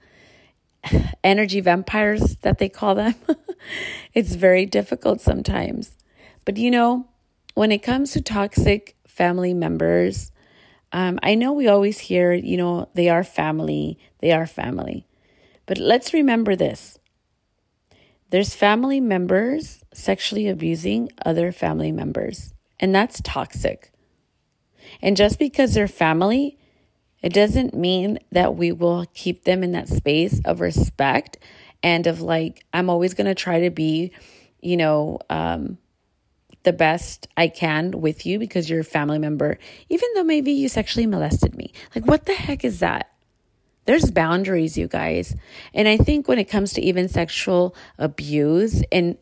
energy 1.24 1.60
vampires 1.60 2.36
that 2.42 2.58
they 2.58 2.68
call 2.68 2.94
them. 2.94 3.14
it's 4.14 4.34
very 4.34 4.66
difficult 4.66 5.20
sometimes. 5.20 5.96
But 6.44 6.56
you 6.56 6.70
know, 6.70 7.06
when 7.54 7.72
it 7.72 7.82
comes 7.82 8.12
to 8.12 8.20
toxic 8.20 8.96
family 9.06 9.54
members, 9.54 10.30
um, 10.92 11.18
I 11.22 11.34
know 11.34 11.52
we 11.52 11.68
always 11.68 11.98
hear, 11.98 12.32
you 12.32 12.56
know, 12.56 12.88
they 12.94 13.08
are 13.08 13.24
family, 13.24 13.98
they 14.20 14.32
are 14.32 14.46
family. 14.46 15.06
But 15.66 15.78
let's 15.78 16.14
remember 16.14 16.56
this 16.56 16.98
there's 18.30 18.54
family 18.54 19.00
members 19.00 19.82
sexually 19.94 20.48
abusing 20.48 21.10
other 21.24 21.50
family 21.50 21.92
members, 21.92 22.52
and 22.78 22.94
that's 22.94 23.20
toxic. 23.22 23.90
And 25.00 25.16
just 25.16 25.38
because 25.38 25.74
they're 25.74 25.88
family, 25.88 26.58
it 27.22 27.32
doesn't 27.32 27.74
mean 27.74 28.18
that 28.30 28.54
we 28.54 28.70
will 28.70 29.06
keep 29.14 29.44
them 29.44 29.64
in 29.64 29.72
that 29.72 29.88
space 29.88 30.40
of 30.44 30.60
respect 30.60 31.38
and 31.82 32.06
of 32.06 32.20
like, 32.20 32.64
I'm 32.72 32.90
always 32.90 33.14
going 33.14 33.26
to 33.26 33.34
try 33.34 33.60
to 33.60 33.70
be, 33.70 34.12
you 34.60 34.76
know, 34.76 35.20
um, 35.30 35.78
the 36.64 36.72
best 36.72 37.28
I 37.36 37.48
can 37.48 37.92
with 37.92 38.26
you 38.26 38.38
because 38.38 38.68
you're 38.68 38.80
a 38.80 38.84
family 38.84 39.18
member, 39.18 39.58
even 39.88 40.08
though 40.14 40.24
maybe 40.24 40.52
you 40.52 40.68
sexually 40.68 41.06
molested 41.06 41.56
me. 41.56 41.72
Like, 41.94 42.06
what 42.06 42.26
the 42.26 42.34
heck 42.34 42.64
is 42.64 42.80
that? 42.80 43.10
There's 43.84 44.10
boundaries, 44.10 44.76
you 44.76 44.86
guys. 44.86 45.34
And 45.72 45.88
I 45.88 45.96
think 45.96 46.28
when 46.28 46.38
it 46.38 46.44
comes 46.44 46.74
to 46.74 46.82
even 46.82 47.08
sexual 47.08 47.74
abuse, 47.98 48.82
and 48.92 49.16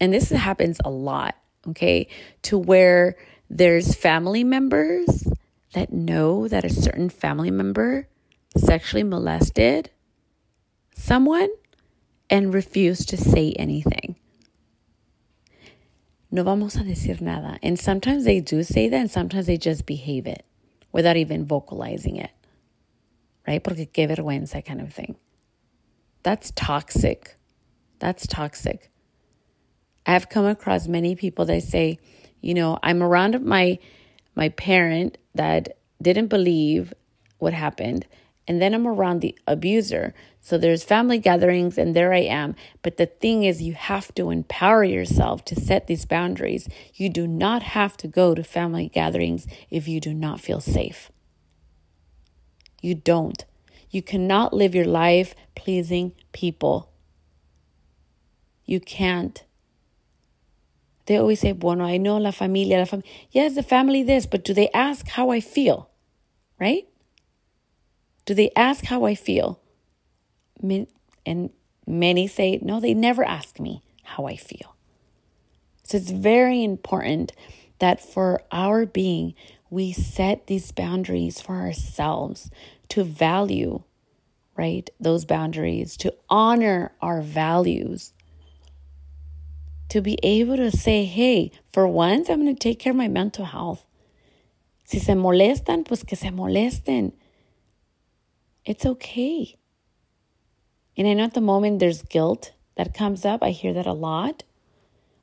and 0.00 0.12
this 0.12 0.30
happens 0.30 0.80
a 0.84 0.90
lot, 0.90 1.36
okay, 1.68 2.08
to 2.42 2.58
where 2.58 3.16
there's 3.48 3.94
family 3.94 4.42
members 4.42 5.28
that 5.74 5.92
know 5.92 6.48
that 6.48 6.64
a 6.64 6.70
certain 6.70 7.10
family 7.10 7.50
member 7.50 8.08
sexually 8.56 9.04
molested 9.04 9.90
someone 10.94 11.48
and 12.30 12.54
refuse 12.54 13.04
to 13.06 13.16
say 13.16 13.52
anything 13.58 14.16
no 16.30 16.42
vamos 16.42 16.76
a 16.76 16.84
decir 16.84 17.20
nada. 17.20 17.58
And 17.62 17.78
sometimes 17.78 18.24
they 18.24 18.40
do 18.40 18.62
say 18.62 18.88
that, 18.88 18.96
and 18.96 19.10
sometimes 19.10 19.46
they 19.46 19.56
just 19.56 19.86
behave 19.86 20.26
it 20.26 20.44
without 20.92 21.16
even 21.16 21.46
vocalizing 21.46 22.16
it, 22.16 22.30
right? 23.46 23.62
Porque 23.62 23.90
qué 23.92 24.06
vergüenza 24.08 24.64
kind 24.64 24.80
of 24.80 24.92
thing. 24.92 25.16
That's 26.22 26.52
toxic. 26.54 27.36
That's 27.98 28.26
toxic. 28.26 28.90
I've 30.06 30.28
come 30.28 30.46
across 30.46 30.88
many 30.88 31.14
people 31.16 31.44
that 31.46 31.62
say, 31.62 31.98
you 32.40 32.54
know, 32.54 32.78
I'm 32.82 33.02
around 33.02 33.42
my 33.44 33.78
my 34.34 34.50
parent 34.50 35.18
that 35.34 35.78
didn't 36.00 36.28
believe 36.28 36.94
what 37.38 37.52
happened 37.52 38.06
and 38.46 38.62
then 38.62 38.72
I'm 38.72 38.86
around 38.86 39.20
the 39.20 39.36
abuser. 39.46 40.14
So 40.48 40.56
there's 40.56 40.82
family 40.82 41.18
gatherings, 41.18 41.76
and 41.76 41.94
there 41.94 42.14
I 42.14 42.20
am. 42.20 42.56
But 42.80 42.96
the 42.96 43.04
thing 43.04 43.44
is, 43.44 43.60
you 43.60 43.74
have 43.74 44.14
to 44.14 44.30
empower 44.30 44.82
yourself 44.82 45.44
to 45.44 45.54
set 45.54 45.88
these 45.88 46.06
boundaries. 46.06 46.70
You 46.94 47.10
do 47.10 47.26
not 47.26 47.62
have 47.62 47.98
to 47.98 48.08
go 48.08 48.34
to 48.34 48.42
family 48.42 48.88
gatherings 48.88 49.46
if 49.68 49.86
you 49.86 50.00
do 50.00 50.14
not 50.14 50.40
feel 50.40 50.62
safe. 50.62 51.12
You 52.80 52.94
don't. 52.94 53.44
You 53.90 54.00
cannot 54.00 54.54
live 54.54 54.74
your 54.74 54.86
life 54.86 55.34
pleasing 55.54 56.12
people. 56.32 56.92
You 58.64 58.80
can't. 58.80 59.44
They 61.04 61.18
always 61.18 61.40
say, 61.40 61.52
bueno, 61.52 61.84
I 61.84 61.98
know 61.98 62.16
la 62.16 62.30
familia, 62.30 62.78
la 62.78 62.84
familia. 62.86 63.10
Yes, 63.30 63.54
the 63.54 63.62
family 63.62 64.02
this, 64.02 64.24
but 64.24 64.44
do 64.44 64.54
they 64.54 64.70
ask 64.70 65.08
how 65.08 65.28
I 65.28 65.40
feel? 65.40 65.90
Right? 66.58 66.88
Do 68.24 68.32
they 68.32 68.50
ask 68.56 68.86
how 68.86 69.04
I 69.04 69.14
feel? 69.14 69.60
And 70.60 71.50
many 71.86 72.26
say, 72.26 72.58
no, 72.62 72.80
they 72.80 72.94
never 72.94 73.24
ask 73.24 73.58
me 73.60 73.82
how 74.02 74.26
I 74.26 74.36
feel. 74.36 74.76
So 75.84 75.96
it's 75.96 76.10
very 76.10 76.62
important 76.62 77.32
that 77.78 78.00
for 78.00 78.42
our 78.52 78.84
being, 78.86 79.34
we 79.70 79.92
set 79.92 80.46
these 80.46 80.72
boundaries 80.72 81.40
for 81.40 81.56
ourselves 81.56 82.50
to 82.88 83.04
value, 83.04 83.82
right? 84.56 84.90
Those 84.98 85.24
boundaries, 85.24 85.96
to 85.98 86.14
honor 86.28 86.92
our 87.00 87.22
values, 87.22 88.12
to 89.90 90.00
be 90.02 90.18
able 90.22 90.56
to 90.56 90.70
say, 90.70 91.04
hey, 91.04 91.50
for 91.72 91.86
once, 91.86 92.28
I'm 92.28 92.42
going 92.42 92.54
to 92.54 92.58
take 92.58 92.78
care 92.78 92.92
of 92.92 92.96
my 92.96 93.08
mental 93.08 93.46
health. 93.46 93.84
Si 94.84 94.98
se 94.98 95.14
molestan, 95.14 95.84
pues 95.86 96.02
que 96.06 96.16
se 96.16 96.28
molesten. 96.30 97.12
It's 98.64 98.84
okay. 98.84 99.56
And 100.98 101.06
I 101.06 101.14
know 101.14 101.24
at 101.24 101.34
the 101.34 101.40
moment 101.40 101.78
there's 101.78 102.02
guilt 102.02 102.52
that 102.76 102.92
comes 102.92 103.24
up. 103.24 103.42
I 103.42 103.50
hear 103.50 103.72
that 103.72 103.86
a 103.86 103.92
lot 103.92 104.42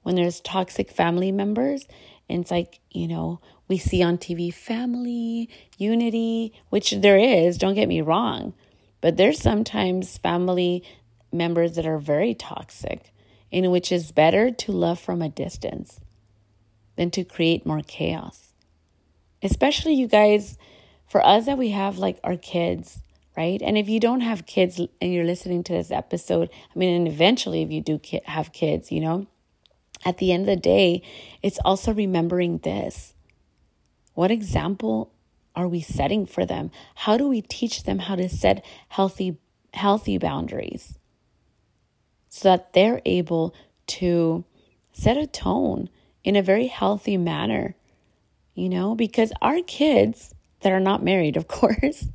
when 0.03 0.15
there's 0.15 0.39
toxic 0.39 0.89
family 0.89 1.33
members. 1.33 1.85
And 2.29 2.41
it's 2.41 2.51
like, 2.51 2.79
you 2.89 3.09
know, 3.09 3.41
we 3.67 3.77
see 3.77 4.01
on 4.01 4.17
TV 4.17 4.53
family, 4.53 5.49
unity, 5.77 6.53
which 6.69 6.91
there 6.91 7.17
is, 7.17 7.57
don't 7.57 7.75
get 7.75 7.89
me 7.89 7.99
wrong. 7.99 8.53
But 9.01 9.17
there's 9.17 9.39
sometimes 9.39 10.17
family 10.17 10.83
members 11.31 11.75
that 11.75 11.85
are 11.85 11.99
very 11.99 12.33
toxic, 12.33 13.13
in 13.51 13.69
which 13.69 13.91
is 13.91 14.13
better 14.13 14.51
to 14.51 14.71
love 14.71 14.99
from 14.99 15.21
a 15.21 15.29
distance 15.29 15.99
than 16.95 17.11
to 17.11 17.25
create 17.25 17.65
more 17.65 17.81
chaos. 17.85 18.53
Especially 19.43 19.93
you 19.93 20.07
guys, 20.07 20.57
for 21.07 21.23
us 21.25 21.45
that 21.45 21.57
we 21.57 21.69
have 21.71 21.97
like 21.97 22.19
our 22.23 22.37
kids, 22.37 23.01
right? 23.37 23.61
And 23.61 23.77
if 23.77 23.89
you 23.89 23.99
don't 23.99 24.21
have 24.21 24.45
kids 24.45 24.79
and 24.79 25.13
you're 25.13 25.25
listening 25.25 25.63
to 25.65 25.73
this 25.73 25.91
episode, 25.91 26.49
I 26.53 26.79
mean, 26.79 26.95
and 26.95 27.07
eventually 27.07 27.61
if 27.61 27.71
you 27.71 27.81
do 27.81 27.99
have 28.25 28.53
kids, 28.53 28.91
you 28.91 29.01
know, 29.01 29.27
at 30.05 30.17
the 30.17 30.31
end 30.31 30.43
of 30.43 30.47
the 30.47 30.55
day, 30.55 31.01
it's 31.41 31.59
also 31.65 31.93
remembering 31.93 32.59
this. 32.59 33.13
What 34.13 34.31
example 34.31 35.11
are 35.55 35.67
we 35.67 35.81
setting 35.81 36.25
for 36.25 36.45
them? 36.45 36.71
How 36.95 37.17
do 37.17 37.27
we 37.27 37.41
teach 37.41 37.83
them 37.83 37.99
how 37.99 38.15
to 38.15 38.29
set 38.29 38.63
healthy 38.89 39.37
healthy 39.73 40.17
boundaries 40.17 40.97
so 42.29 42.49
that 42.49 42.71
they're 42.71 43.01
able 43.05 43.53
to 43.87 44.45
set 44.93 45.17
a 45.17 45.27
tone 45.27 45.89
in 46.23 46.35
a 46.35 46.41
very 46.41 46.67
healthy 46.67 47.17
manner? 47.17 47.75
You 48.53 48.69
know, 48.69 48.95
because 48.95 49.33
our 49.41 49.61
kids 49.61 50.33
that 50.61 50.71
are 50.71 50.79
not 50.79 51.03
married, 51.03 51.35
of 51.35 51.47
course, 51.49 52.07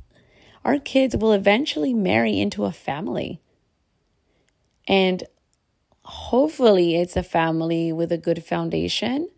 our 0.63 0.79
kids 0.79 1.15
will 1.15 1.33
eventually 1.33 1.93
marry 1.93 2.39
into 2.39 2.65
a 2.65 2.71
family. 2.71 3.41
And 4.87 5.23
hopefully, 6.03 6.95
it's 6.95 7.15
a 7.15 7.23
family 7.23 7.91
with 7.91 8.11
a 8.11 8.17
good 8.17 8.43
foundation 8.43 9.29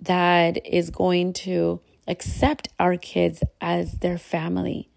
that 0.00 0.66
is 0.66 0.90
going 0.90 1.32
to 1.32 1.80
accept 2.08 2.68
our 2.78 2.96
kids 2.96 3.42
as 3.60 3.98
their 3.98 4.18
family. 4.18 4.88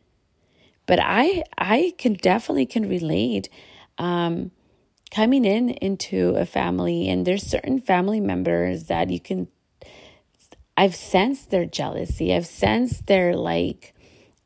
But 0.85 0.99
I 1.01 1.43
I 1.57 1.93
can 1.97 2.13
definitely 2.13 2.65
can 2.65 2.87
relate 2.87 3.49
um, 3.97 4.51
coming 5.11 5.45
in 5.45 5.69
into 5.69 6.35
a 6.35 6.45
family 6.45 7.09
and 7.09 7.25
there's 7.25 7.43
certain 7.43 7.79
family 7.79 8.19
members 8.19 8.85
that 8.85 9.09
you 9.09 9.19
can 9.19 9.47
I've 10.77 10.95
sensed 10.95 11.51
their 11.51 11.65
jealousy. 11.65 12.33
I've 12.33 12.45
sensed 12.45 13.07
their 13.07 13.33
like 13.33 13.94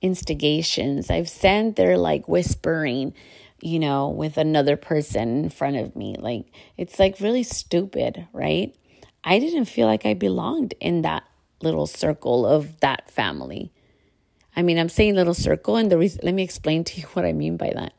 instigations. 0.02 1.10
I've 1.10 1.30
sent 1.30 1.76
their 1.76 1.98
like 1.98 2.28
whispering, 2.28 3.14
you 3.62 3.80
know, 3.80 4.10
with 4.10 4.38
another 4.38 4.78
person 4.78 5.44
in 5.44 5.50
front 5.50 5.78
of 5.78 5.96
me. 5.96 6.16
Like 6.18 6.46
it's 6.78 7.00
like 7.00 7.20
really 7.20 7.44
stupid, 7.44 8.28
right? 8.34 8.76
I 9.24 9.40
didn't 9.40 9.66
feel 9.66 9.88
like 9.88 10.06
I 10.06 10.14
belonged 10.14 10.74
in 10.80 11.02
that 11.02 11.24
little 11.62 11.88
circle 11.88 12.46
of 12.46 12.80
that 12.80 13.12
family. 13.12 13.72
I 14.56 14.62
mean, 14.62 14.80
I'm 14.80 14.90
saying 14.90 15.16
little 15.16 15.34
circle, 15.34 15.76
and 15.76 15.92
the 15.92 15.98
reason, 15.98 16.22
let 16.24 16.34
me 16.34 16.44
explain 16.44 16.84
to 16.86 17.00
you 17.00 17.08
what 17.14 17.26
I 17.26 17.34
mean 17.34 17.58
by 17.58 17.72
that. 17.76 17.94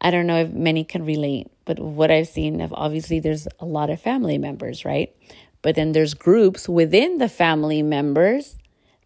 I 0.00 0.10
don't 0.10 0.26
know 0.26 0.40
if 0.40 0.52
many 0.52 0.84
can 0.84 1.04
relate, 1.04 1.50
but 1.64 1.78
what 1.78 2.10
I've 2.10 2.28
seen, 2.28 2.60
of 2.60 2.72
obviously, 2.72 3.20
there's 3.20 3.48
a 3.58 3.64
lot 3.64 3.90
of 3.90 4.00
family 4.00 4.38
members, 4.38 4.84
right? 4.84 5.14
But 5.60 5.74
then 5.74 5.92
there's 5.92 6.14
groups 6.14 6.68
within 6.68 7.18
the 7.18 7.28
family 7.28 7.82
members 7.82 8.58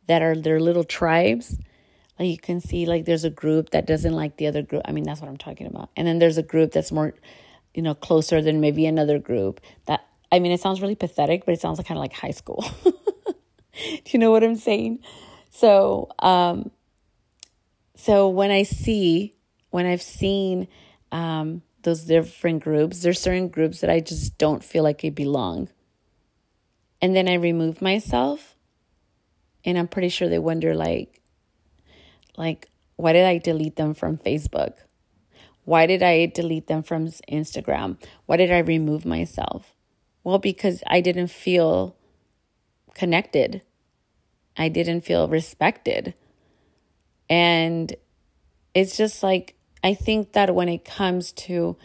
that 0.07 0.21
are 0.23 0.37
their 0.37 0.61
little 0.61 0.85
tribes. 0.85 1.57
Like 2.19 2.29
you 2.29 2.39
can 2.39 2.61
see, 2.61 2.87
like 2.87 3.05
there's 3.05 3.25
a 3.25 3.31
group 3.31 3.71
that 3.71 3.87
doesn't 3.87 4.13
like 4.13 4.37
the 4.37 4.47
other 4.47 4.63
group. 4.63 4.83
I 4.85 4.93
mean, 4.93 5.05
that's 5.05 5.21
what 5.21 5.29
I'm 5.29 5.39
talking 5.39 5.67
about. 5.67 5.91
And 5.97 6.07
then 6.07 6.19
there's 6.19 6.39
a 6.39 6.43
group 6.43 6.73
that's 6.73 6.93
more, 6.93 7.15
you 7.75 7.83
know, 7.83 7.95
closer 7.95 8.43
than 8.43 8.61
maybe 8.61 8.87
another 8.87 9.19
group. 9.19 9.61
That 9.87 10.05
I 10.31 10.39
mean, 10.39 10.53
it 10.53 10.61
sounds 10.61 10.81
really 10.81 10.95
pathetic, 10.95 11.45
but 11.45 11.53
it 11.53 11.61
sounds 11.61 11.79
kind 11.81 11.99
of 11.99 12.03
like 12.03 12.13
high 12.13 12.31
school. 12.31 12.65
Do 12.85 14.03
you 14.07 14.19
know 14.19 14.31
what 14.31 14.45
I'm 14.45 14.57
saying? 14.57 15.01
So, 15.51 16.11
um, 16.19 16.71
so 17.97 18.29
when 18.29 18.51
I 18.51 18.63
see, 18.63 19.35
when 19.71 19.87
I've 19.87 20.03
seen 20.03 20.69
um, 21.13 21.63
those 21.83 22.05
different 22.05 22.63
groups, 22.63 23.03
there's 23.03 23.21
certain 23.21 23.49
groups 23.49 23.81
that 23.81 23.91
I 23.91 24.01
just 24.01 24.39
don't 24.39 24.63
feel 24.63 24.83
like 24.83 25.05
I 25.05 25.11
belong. 25.11 25.69
And 27.01 27.17
then 27.17 27.29
I 27.29 27.35
remove 27.35 27.83
myself, 27.83 28.57
and 29.65 29.77
I'm 29.77 29.89
pretty 29.89 30.09
sure 30.09 30.29
they 30.29 30.39
wonder, 30.39 30.75
like, 30.75 31.21
like, 32.37 32.71
why 32.97 33.13
did 33.13 33.25
I 33.25 33.39
delete 33.39 33.77
them 33.77 33.95
from 33.95 34.19
Facebook? 34.19 34.75
Why 35.65 35.87
did 35.87 36.03
I 36.03 36.27
delete 36.27 36.67
them 36.67 36.83
from 36.83 37.07
Instagram? 37.07 37.97
Why 38.27 38.37
did 38.37 38.51
I 38.51 38.59
remove 38.59 39.05
myself? 39.05 39.75
Well, 40.25 40.39
because 40.39 40.83
I 40.87 41.01
didn't 41.01 41.29
feel 41.29 41.97
connected. 42.95 43.63
I 44.57 44.69
didn't 44.69 45.03
feel 45.03 45.29
respected. 45.29 46.15
And 47.29 47.95
it's 48.75 48.97
just 48.97 49.23
like, 49.23 49.55
I 49.85 49.95
think 49.95 50.33
that 50.33 50.55
when 50.55 50.69
it 50.69 50.85
comes 50.85 51.33
to 51.33 51.77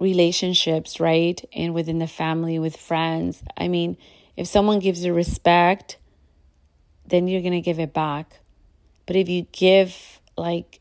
relationships, 0.00 1.00
right? 1.00 1.42
And 1.52 1.74
within 1.74 1.98
the 1.98 2.06
family, 2.06 2.58
with 2.58 2.76
friends, 2.76 3.42
I 3.56 3.68
mean, 3.68 3.96
if 4.36 4.46
someone 4.46 4.78
gives 4.78 5.04
you 5.04 5.12
respect, 5.12 5.98
then 7.06 7.26
you're 7.26 7.40
going 7.40 7.52
to 7.52 7.60
give 7.60 7.80
it 7.80 7.92
back. 7.92 8.40
But 9.08 9.16
if 9.16 9.28
you 9.28 9.46
give 9.50 10.20
like, 10.36 10.80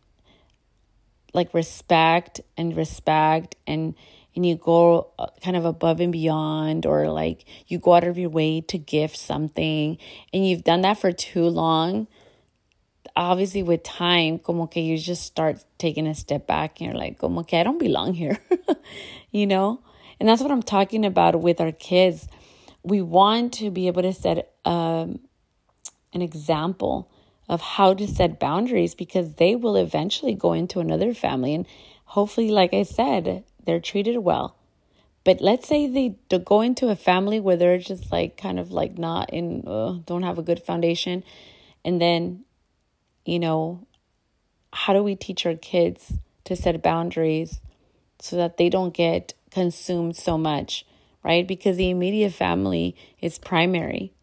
like 1.33 1.51
respect 1.53 2.41
and 2.55 2.77
respect 2.77 3.55
and 3.65 3.95
and 4.35 4.45
you 4.45 4.55
go 4.55 5.07
uh, 5.17 5.25
kind 5.43 5.57
of 5.57 5.65
above 5.65 5.99
and 5.99 6.11
beyond 6.11 6.85
or 6.85 7.09
like 7.09 7.45
you 7.65 7.79
go 7.79 7.95
out 7.95 8.03
of 8.03 8.19
your 8.19 8.29
way 8.29 8.61
to 8.61 8.77
give 8.77 9.15
something 9.15 9.97
and 10.31 10.47
you've 10.47 10.63
done 10.63 10.81
that 10.81 10.99
for 10.99 11.11
too 11.11 11.45
long 11.45 12.07
obviously 13.15 13.63
with 13.63 13.81
time 13.81 14.37
como 14.37 14.67
que 14.67 14.79
you 14.79 14.95
just 14.95 15.23
start 15.23 15.63
taking 15.79 16.05
a 16.05 16.13
step 16.13 16.45
back 16.45 16.79
and 16.79 16.91
you're 16.91 16.99
like 16.99 17.17
como 17.17 17.41
que 17.41 17.57
I 17.57 17.63
don't 17.63 17.79
belong 17.79 18.13
here 18.13 18.37
you 19.31 19.47
know? 19.47 19.81
And 20.19 20.27
that's 20.27 20.41
what 20.41 20.51
I'm 20.51 20.63
talking 20.63 21.05
about 21.05 21.39
with 21.39 21.61
our 21.61 21.71
kids. 21.71 22.27
We 22.83 23.01
want 23.01 23.53
to 23.55 23.69
be 23.69 23.87
able 23.87 24.01
to 24.01 24.13
set 24.13 24.53
um, 24.65 25.19
an 26.13 26.21
example 26.21 27.11
of 27.49 27.61
how 27.61 27.93
to 27.93 28.07
set 28.07 28.39
boundaries 28.39 28.95
because 28.95 29.33
they 29.33 29.55
will 29.55 29.75
eventually 29.75 30.35
go 30.35 30.53
into 30.53 30.79
another 30.79 31.13
family 31.13 31.53
and 31.53 31.65
hopefully 32.05 32.49
like 32.49 32.73
I 32.73 32.83
said 32.83 33.43
they're 33.65 33.79
treated 33.79 34.17
well. 34.17 34.55
But 35.23 35.41
let's 35.41 35.67
say 35.67 35.87
they 35.87 36.15
go 36.37 36.61
into 36.61 36.87
a 36.87 36.95
family 36.95 37.39
where 37.39 37.57
they're 37.57 37.77
just 37.77 38.11
like 38.13 38.37
kind 38.37 38.59
of 38.59 38.71
like 38.71 38.97
not 38.97 39.33
in, 39.33 39.67
uh, 39.67 39.97
don't 40.05 40.23
have 40.23 40.37
a 40.37 40.41
good 40.41 40.63
foundation. 40.63 41.21
And 41.83 42.01
then, 42.01 42.45
you 43.25 43.37
know, 43.37 43.85
how 44.71 44.93
do 44.93 45.03
we 45.03 45.15
teach 45.15 45.45
our 45.45 45.55
kids 45.55 46.13
to 46.45 46.55
set 46.55 46.81
boundaries 46.81 47.59
so 48.19 48.37
that 48.37 48.55
they 48.55 48.69
don't 48.69 48.93
get 48.93 49.33
consumed 49.51 50.15
so 50.15 50.37
much, 50.37 50.85
right? 51.23 51.45
Because 51.45 51.75
the 51.75 51.89
immediate 51.89 52.33
family 52.33 52.95
is 53.19 53.37
primary. 53.37 54.13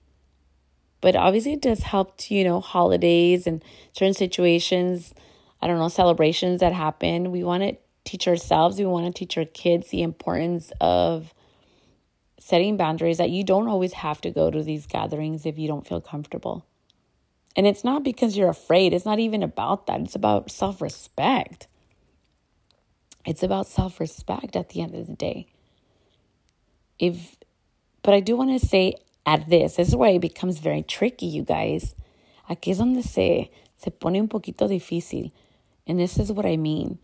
But 1.05 1.17
obviously, 1.17 1.53
it 1.53 1.61
does 1.61 1.81
help 1.81 2.17
to, 2.17 2.35
you 2.35 2.45
know, 2.45 2.61
holidays 2.61 3.47
and 3.47 3.63
certain 3.93 4.15
situations, 4.15 5.13
I 5.61 5.67
don't 5.67 5.79
know, 5.79 5.89
celebrations 5.89 6.61
that 6.61 6.73
happen. 6.73 7.31
We 7.31 7.45
want 7.45 7.63
to 7.63 7.77
teach 8.05 8.27
ourselves, 8.27 8.79
we 8.79 8.87
want 8.87 9.05
to 9.05 9.13
teach 9.13 9.37
our 9.37 9.45
kids 9.45 9.91
the 9.91 10.01
importance 10.01 10.73
of 10.81 11.35
setting 12.41 12.79
boundaries 12.79 13.19
that 13.19 13.29
you 13.29 13.45
don't 13.45 13.69
always 13.69 13.93
have 13.93 14.23
to 14.23 14.31
go 14.31 14.51
to 14.51 14.63
these 14.63 14.87
gatherings 14.87 15.45
if 15.45 15.59
you 15.59 15.69
don't 15.69 15.87
feel 15.87 16.01
comfortable. 16.01 16.65
And 17.55 17.67
it's 17.67 17.85
not 17.85 18.03
because 18.03 18.35
you're 18.35 18.49
afraid, 18.49 18.95
it's 18.95 19.05
not 19.05 19.19
even 19.19 19.43
about 19.43 19.87
that. 19.89 20.01
It's 20.01 20.15
about 20.15 20.51
self 20.51 20.81
respect. 20.81 21.69
It's 23.27 23.43
about 23.43 23.67
self 23.67 24.01
respect 24.01 24.57
at 24.57 24.71
the 24.71 24.81
end 24.81 24.95
of 24.95 25.07
the 25.07 25.17
day. 25.17 25.49
If, 26.99 27.37
but 28.01 28.15
I 28.15 28.21
do 28.21 28.37
want 28.37 28.59
to 28.59 28.67
say 28.67 28.95
at 29.27 29.49
this, 29.49 29.77
this 29.77 29.89
is 29.89 29.97
where 29.97 30.13
it 30.13 30.21
becomes 30.21 30.59
very 30.59 30.83
tricky, 30.83 31.27
you 31.27 31.43
guys. 31.43 31.95
Aquí 32.49 32.71
es 32.71 32.79
donde 32.79 33.03
se, 33.03 33.51
se 33.77 33.91
pone 33.91 34.19
un 34.19 34.29
poquito 34.29 34.69
difícil. 34.69 35.33
And 35.87 35.99
this 35.99 36.19
is 36.19 36.33
what 36.33 36.47
I 36.47 36.57
mean 36.57 36.99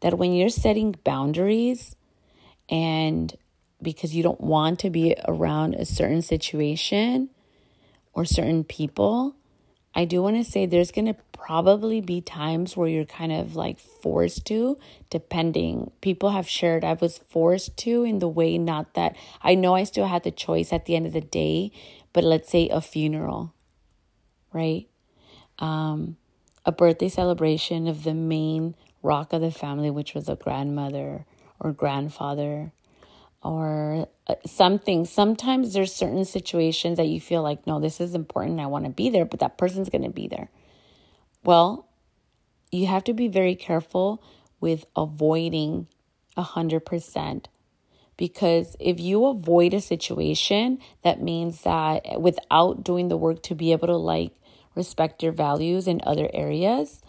that 0.00 0.18
when 0.18 0.34
you're 0.34 0.48
setting 0.48 0.94
boundaries 1.04 1.96
and 2.68 3.34
because 3.80 4.14
you 4.14 4.22
don't 4.22 4.40
want 4.40 4.80
to 4.80 4.90
be 4.90 5.14
around 5.26 5.74
a 5.74 5.84
certain 5.84 6.22
situation 6.22 7.30
or 8.12 8.24
certain 8.24 8.64
people, 8.64 9.34
I 9.94 10.04
do 10.04 10.22
want 10.22 10.36
to 10.36 10.50
say 10.50 10.66
there's 10.66 10.90
going 10.90 11.06
to 11.06 11.16
probably 11.32 12.00
be 12.00 12.20
times 12.20 12.76
where 12.76 12.88
you're 12.88 13.04
kind 13.04 13.30
of 13.30 13.54
like 13.54 13.78
forced 13.78 14.44
to, 14.46 14.76
depending. 15.08 15.92
People 16.00 16.30
have 16.30 16.48
shared 16.48 16.84
I 16.84 16.94
was 16.94 17.18
forced 17.18 17.76
to 17.78 18.02
in 18.02 18.18
the 18.18 18.28
way, 18.28 18.58
not 18.58 18.94
that 18.94 19.16
I 19.42 19.54
know 19.54 19.74
I 19.74 19.84
still 19.84 20.08
had 20.08 20.24
the 20.24 20.30
choice 20.30 20.72
at 20.72 20.86
the 20.86 20.96
end 20.96 21.06
of 21.06 21.12
the 21.12 21.20
day, 21.20 21.70
but 22.12 22.24
let's 22.24 22.50
say 22.50 22.68
a 22.68 22.80
funeral, 22.80 23.52
right? 24.52 24.88
Um, 25.58 26.16
a 26.64 26.72
birthday 26.72 27.08
celebration 27.08 27.86
of 27.86 28.02
the 28.02 28.14
main 28.14 28.74
rock 29.02 29.32
of 29.32 29.42
the 29.42 29.52
family, 29.52 29.90
which 29.90 30.14
was 30.14 30.28
a 30.28 30.34
grandmother 30.34 31.26
or 31.60 31.72
grandfather 31.72 32.72
or 33.44 34.08
uh, 34.26 34.34
something. 34.46 35.04
Sometimes 35.04 35.74
there's 35.74 35.94
certain 35.94 36.24
situations 36.24 36.96
that 36.96 37.06
you 37.06 37.20
feel 37.20 37.42
like, 37.42 37.66
no, 37.66 37.78
this 37.78 38.00
is 38.00 38.14
important. 38.14 38.58
I 38.58 38.66
want 38.66 38.86
to 38.86 38.90
be 38.90 39.10
there, 39.10 39.24
but 39.24 39.40
that 39.40 39.58
person's 39.58 39.90
going 39.90 40.04
to 40.04 40.10
be 40.10 40.26
there. 40.28 40.50
Well, 41.44 41.86
you 42.72 42.86
have 42.86 43.04
to 43.04 43.12
be 43.12 43.28
very 43.28 43.54
careful 43.54 44.22
with 44.60 44.86
avoiding 44.96 45.86
a 46.36 46.42
hundred 46.42 46.86
percent 46.86 47.48
because 48.16 48.76
if 48.80 48.98
you 48.98 49.26
avoid 49.26 49.74
a 49.74 49.80
situation, 49.80 50.78
that 51.02 51.20
means 51.20 51.62
that 51.62 52.20
without 52.20 52.82
doing 52.82 53.08
the 53.08 53.16
work 53.16 53.42
to 53.44 53.54
be 53.54 53.72
able 53.72 53.88
to 53.88 53.96
like 53.96 54.32
respect 54.74 55.22
your 55.22 55.32
values 55.32 55.86
in 55.86 56.00
other 56.04 56.28
areas, 56.32 57.02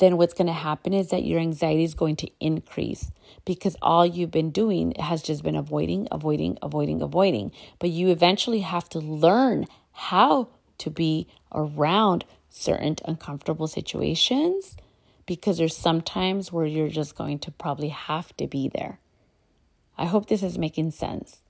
then 0.00 0.16
what's 0.16 0.34
going 0.34 0.46
to 0.46 0.52
happen 0.52 0.92
is 0.92 1.10
that 1.10 1.24
your 1.24 1.38
anxiety 1.38 1.84
is 1.84 1.94
going 1.94 2.16
to 2.16 2.30
increase 2.40 3.12
because 3.44 3.76
all 3.80 4.04
you've 4.04 4.30
been 4.30 4.50
doing 4.50 4.94
has 4.98 5.22
just 5.22 5.42
been 5.42 5.54
avoiding, 5.54 6.08
avoiding, 6.10 6.58
avoiding, 6.62 7.00
avoiding. 7.00 7.52
But 7.78 7.90
you 7.90 8.08
eventually 8.08 8.60
have 8.60 8.88
to 8.90 8.98
learn 8.98 9.66
how 9.92 10.48
to 10.78 10.90
be 10.90 11.28
around 11.54 12.24
certain 12.48 12.96
uncomfortable 13.04 13.68
situations 13.68 14.76
because 15.26 15.58
there's 15.58 15.76
some 15.76 16.00
times 16.00 16.52
where 16.52 16.66
you're 16.66 16.88
just 16.88 17.14
going 17.14 17.38
to 17.38 17.50
probably 17.50 17.88
have 17.88 18.36
to 18.38 18.46
be 18.46 18.68
there. 18.68 18.98
I 19.96 20.06
hope 20.06 20.26
this 20.26 20.42
is 20.42 20.58
making 20.58 20.90
sense. 20.92 21.44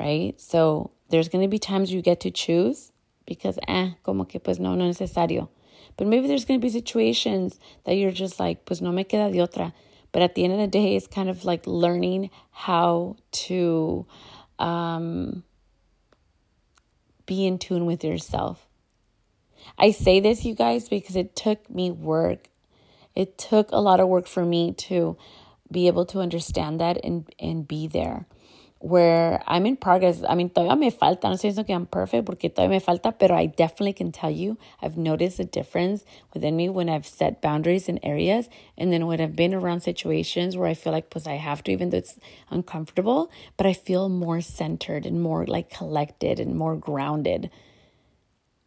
Right? 0.00 0.40
So 0.40 0.92
there's 1.10 1.28
going 1.28 1.42
to 1.42 1.48
be 1.48 1.58
times 1.58 1.92
you 1.92 2.02
get 2.02 2.20
to 2.20 2.30
choose 2.30 2.92
because, 3.26 3.58
eh, 3.68 3.90
como 4.02 4.24
que 4.24 4.40
pues 4.40 4.58
no, 4.58 4.74
no 4.74 4.86
necesario. 4.86 5.50
But 5.98 6.06
maybe 6.06 6.28
there's 6.28 6.46
going 6.46 6.58
to 6.58 6.64
be 6.64 6.70
situations 6.70 7.58
that 7.84 7.96
you're 7.96 8.12
just 8.12 8.40
like, 8.40 8.64
pues 8.64 8.80
no 8.80 8.90
me 8.92 9.04
queda 9.04 9.30
de 9.30 9.38
otra. 9.38 9.74
But 10.12 10.22
at 10.22 10.34
the 10.34 10.44
end 10.44 10.54
of 10.54 10.58
the 10.60 10.68
day, 10.68 10.96
it's 10.96 11.06
kind 11.06 11.28
of 11.28 11.44
like 11.44 11.66
learning 11.66 12.30
how 12.50 13.16
to 13.32 14.06
um, 14.58 15.42
be 17.26 17.46
in 17.46 17.58
tune 17.58 17.84
with 17.84 18.02
yourself. 18.04 18.66
I 19.76 19.90
say 19.90 20.20
this, 20.20 20.44
you 20.44 20.54
guys, 20.54 20.88
because 20.88 21.16
it 21.16 21.36
took 21.36 21.68
me 21.68 21.90
work. 21.90 22.48
It 23.14 23.36
took 23.36 23.70
a 23.72 23.80
lot 23.80 24.00
of 24.00 24.08
work 24.08 24.26
for 24.26 24.46
me 24.46 24.72
to 24.72 25.18
be 25.70 25.88
able 25.88 26.06
to 26.06 26.20
understand 26.20 26.80
that 26.80 27.04
and, 27.04 27.28
and 27.38 27.68
be 27.68 27.88
there 27.88 28.26
where 28.80 29.42
I'm 29.46 29.66
in 29.66 29.76
progress. 29.76 30.22
I 30.28 30.34
mean, 30.34 30.50
todavía 30.50 30.78
me 30.78 30.90
falta, 30.90 31.24
no 31.24 31.34
estoy 31.34 31.50
diciendo 31.50 31.66
que 31.66 31.74
I'm 31.74 31.86
perfect 31.86 32.24
porque 32.24 32.48
todavía 32.48 32.70
me 32.70 32.80
falta, 32.80 33.18
pero 33.18 33.34
I 33.34 33.46
definitely 33.46 33.92
can 33.92 34.12
tell 34.12 34.30
you 34.30 34.56
I've 34.80 34.96
noticed 34.96 35.40
a 35.40 35.44
difference 35.44 36.04
within 36.32 36.56
me 36.56 36.68
when 36.68 36.88
I've 36.88 37.06
set 37.06 37.42
boundaries 37.42 37.88
in 37.88 37.98
areas 38.04 38.48
and 38.76 38.92
then 38.92 39.06
when 39.06 39.20
I've 39.20 39.34
been 39.34 39.52
around 39.52 39.80
situations 39.80 40.56
where 40.56 40.68
I 40.68 40.74
feel 40.74 40.92
like, 40.92 41.10
pues 41.10 41.26
I 41.26 41.34
have 41.34 41.64
to, 41.64 41.72
even 41.72 41.90
though 41.90 41.98
it's 41.98 42.18
uncomfortable, 42.50 43.30
but 43.56 43.66
I 43.66 43.72
feel 43.72 44.08
more 44.08 44.40
centered 44.40 45.06
and 45.06 45.20
more 45.20 45.44
like 45.44 45.70
collected 45.70 46.38
and 46.38 46.54
more 46.54 46.76
grounded. 46.76 47.50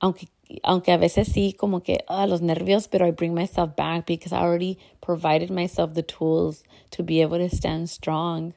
Aunque 0.02 0.28
aunque 0.66 0.90
a 0.90 0.98
veces 0.98 1.30
sí, 1.30 1.58
como 1.58 1.80
que, 1.80 2.00
ah, 2.10 2.26
los 2.26 2.42
nervios, 2.42 2.92
pero 2.92 3.08
I 3.08 3.12
bring 3.12 3.34
myself 3.34 3.74
back 3.78 4.06
because 4.06 4.34
I 4.34 4.42
already 4.42 4.78
provided 5.00 5.50
myself 5.50 5.94
the 5.94 6.02
tools 6.02 6.64
to 6.90 7.04
be 7.04 7.22
able 7.22 7.38
to 7.38 7.50
stand 7.50 7.90
strong 7.90 8.54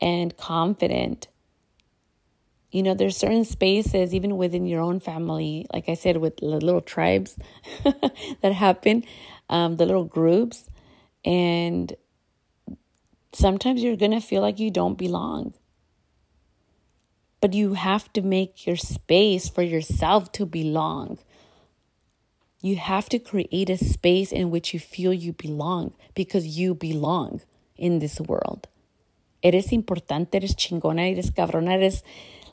and 0.00 0.36
confident. 0.36 1.28
You 2.70 2.82
know, 2.82 2.94
there's 2.94 3.16
certain 3.16 3.44
spaces, 3.44 4.14
even 4.14 4.36
within 4.36 4.66
your 4.66 4.80
own 4.80 5.00
family, 5.00 5.66
like 5.72 5.88
I 5.88 5.94
said, 5.94 6.18
with 6.18 6.38
the 6.38 6.46
little 6.46 6.80
tribes 6.80 7.38
that 8.42 8.52
happen, 8.52 9.04
um, 9.48 9.76
the 9.76 9.86
little 9.86 10.04
groups, 10.04 10.68
and 11.24 11.94
sometimes 13.32 13.82
you're 13.82 13.96
going 13.96 14.12
to 14.12 14.20
feel 14.20 14.42
like 14.42 14.58
you 14.58 14.70
don't 14.70 14.98
belong. 14.98 15.54
But 17.40 17.54
you 17.54 17.74
have 17.74 18.12
to 18.14 18.22
make 18.22 18.66
your 18.66 18.76
space 18.76 19.48
for 19.48 19.62
yourself 19.62 20.32
to 20.32 20.46
belong. 20.46 21.18
You 22.60 22.76
have 22.76 23.08
to 23.10 23.18
create 23.18 23.70
a 23.70 23.76
space 23.76 24.32
in 24.32 24.50
which 24.50 24.74
you 24.74 24.80
feel 24.80 25.12
you 25.12 25.32
belong 25.32 25.94
because 26.14 26.58
you 26.58 26.74
belong 26.74 27.42
in 27.76 27.98
this 27.98 28.20
world. 28.20 28.68
Eres 29.42 29.72
importante, 29.72 30.34
eres 30.34 30.54
chingona, 30.54 31.10
eres 31.10 31.30
cabrona, 31.30 31.74
eres 31.74 32.02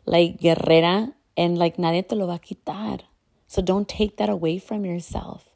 like 0.05 0.39
guerrera, 0.39 1.13
and 1.37 1.57
like 1.57 1.77
nadie 1.77 2.07
te 2.07 2.15
lo 2.15 2.27
va 2.27 2.33
a 2.33 2.39
quitar. 2.39 3.01
So 3.47 3.61
don't 3.61 3.87
take 3.87 4.17
that 4.17 4.29
away 4.29 4.59
from 4.59 4.85
yourself. 4.85 5.49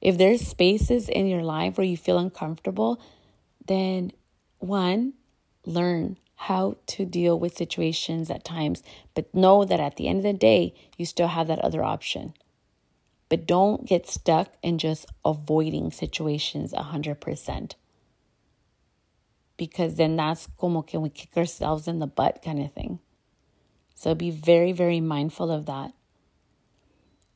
If 0.00 0.16
there's 0.16 0.46
spaces 0.46 1.08
in 1.08 1.26
your 1.26 1.42
life 1.42 1.76
where 1.76 1.86
you 1.86 1.96
feel 1.96 2.18
uncomfortable, 2.18 3.00
then 3.66 4.12
one, 4.58 5.14
learn 5.64 6.16
how 6.36 6.76
to 6.86 7.04
deal 7.04 7.38
with 7.38 7.56
situations 7.56 8.30
at 8.30 8.44
times, 8.44 8.82
but 9.14 9.34
know 9.34 9.64
that 9.64 9.80
at 9.80 9.96
the 9.96 10.06
end 10.06 10.18
of 10.18 10.22
the 10.24 10.32
day, 10.32 10.72
you 10.96 11.04
still 11.04 11.28
have 11.28 11.48
that 11.48 11.58
other 11.58 11.82
option. 11.82 12.32
But 13.28 13.46
don't 13.46 13.84
get 13.84 14.08
stuck 14.08 14.54
in 14.62 14.78
just 14.78 15.06
avoiding 15.24 15.90
situations 15.90 16.72
100%. 16.72 17.72
Because 19.58 19.96
then 19.96 20.16
that's 20.16 20.48
como 20.56 20.80
que 20.82 20.98
we 20.98 21.10
kick 21.10 21.36
ourselves 21.36 21.86
in 21.86 21.98
the 21.98 22.06
butt 22.06 22.40
kind 22.42 22.60
of 22.60 22.72
thing. 22.72 23.00
So 23.94 24.14
be 24.14 24.30
very, 24.30 24.72
very 24.72 25.00
mindful 25.00 25.50
of 25.50 25.66
that. 25.66 25.92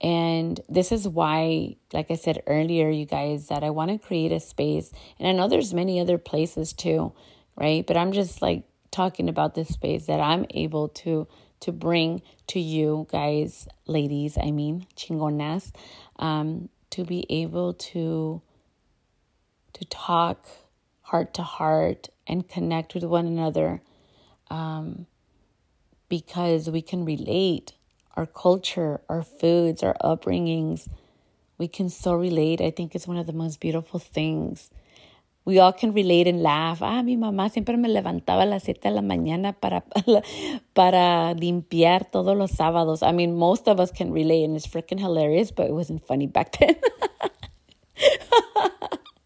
And 0.01 0.61
this 0.69 0.91
is 0.91 1.07
why, 1.07 1.77
like 1.93 2.11
I 2.11 2.17
said 2.17 2.43
earlier, 2.47 2.89
you 2.89 3.05
guys, 3.05 3.49
that 3.49 3.63
I 3.63 3.71
want 3.71 3.91
to 3.91 3.99
create 3.99 4.33
a 4.33 4.41
space. 4.41 4.93
And 5.19 5.29
I 5.29 5.33
know 5.33 5.49
there's 5.49 5.75
many 5.75 6.01
other 6.01 6.19
places 6.19 6.73
too, 6.73 7.13
right? 7.57 7.87
But 7.87 7.97
I'm 7.97 8.13
just 8.13 8.41
like 8.41 8.65
talking 8.91 9.29
about 9.29 9.55
this 9.55 9.69
space 9.69 10.07
that 10.07 10.21
I'm 10.21 10.47
able 10.51 10.89
to 10.89 11.29
to 11.61 11.71
bring 11.71 12.23
to 12.49 12.59
you 12.59 13.07
guys, 13.09 13.69
ladies, 13.87 14.37
I 14.37 14.51
mean, 14.51 14.87
chingonas, 14.97 15.71
um, 16.17 16.69
to 16.91 17.05
be 17.05 17.25
able 17.31 17.75
to 17.75 18.43
to 19.75 19.85
talk 19.87 20.49
heart 21.13 21.35
to 21.35 21.43
heart 21.43 22.09
and 22.27 22.49
connect 22.49 22.95
with 22.95 23.05
one 23.05 23.27
another 23.27 23.83
um, 24.51 25.07
because 26.09 26.71
we 26.71 26.81
can 26.81 27.05
relate 27.05 27.75
our 28.17 28.27
culture, 28.27 29.01
our 29.11 29.23
foods, 29.23 29.83
our 29.83 29.95
upbringings. 30.03 30.89
We 31.59 31.69
can 31.69 31.91
so 31.91 32.15
relate. 32.15 32.63
I 32.63 32.71
think 32.71 32.95
it's 32.95 33.07
one 33.07 33.19
of 33.19 33.27
the 33.27 33.35
most 33.35 33.61
beautiful 33.61 34.01
things 34.01 34.71
we 35.45 35.59
all 35.59 35.73
can 35.73 35.93
relate 35.93 36.29
and 36.29 36.43
laugh. 36.43 36.83
Ah, 36.83 37.03
mi 37.03 37.17
mamá 37.17 37.51
siempre 37.51 37.77
me 37.77 37.89
levantaba 37.89 38.43
a 38.43 38.47
las 38.47 38.63
7 38.63 38.89
de 38.89 38.95
la 38.95 39.03
mañana 39.03 39.53
para, 39.53 39.85
para 40.75 41.35
limpiar 41.35 42.11
todos 42.11 42.37
los 42.37 42.53
sábados. 42.53 43.03
I 43.03 43.13
mean, 43.13 43.37
most 43.37 43.69
of 43.69 43.81
us 43.81 43.91
can 43.91 44.13
relate 44.13 44.45
and 44.45 44.57
it's 44.57 44.67
freaking 44.67 45.01
hilarious, 45.01 45.51
but 45.51 45.67
it 45.67 45.75
wasn't 45.75 46.07
funny 46.07 46.27
back 46.27 46.57
then. 46.59 46.77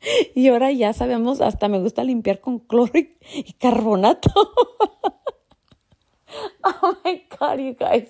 y 0.34 0.48
ahora 0.48 0.72
ya 0.72 0.92
sabemos, 0.92 1.40
hasta 1.40 1.68
me 1.68 1.78
gusta 1.80 2.04
limpiar 2.04 2.40
con 2.40 2.58
cloro 2.58 2.92
y 2.94 3.52
carbonato. 3.58 4.30
oh 6.64 6.96
my 7.04 7.22
God, 7.38 7.60
you 7.60 7.74
guys. 7.74 8.08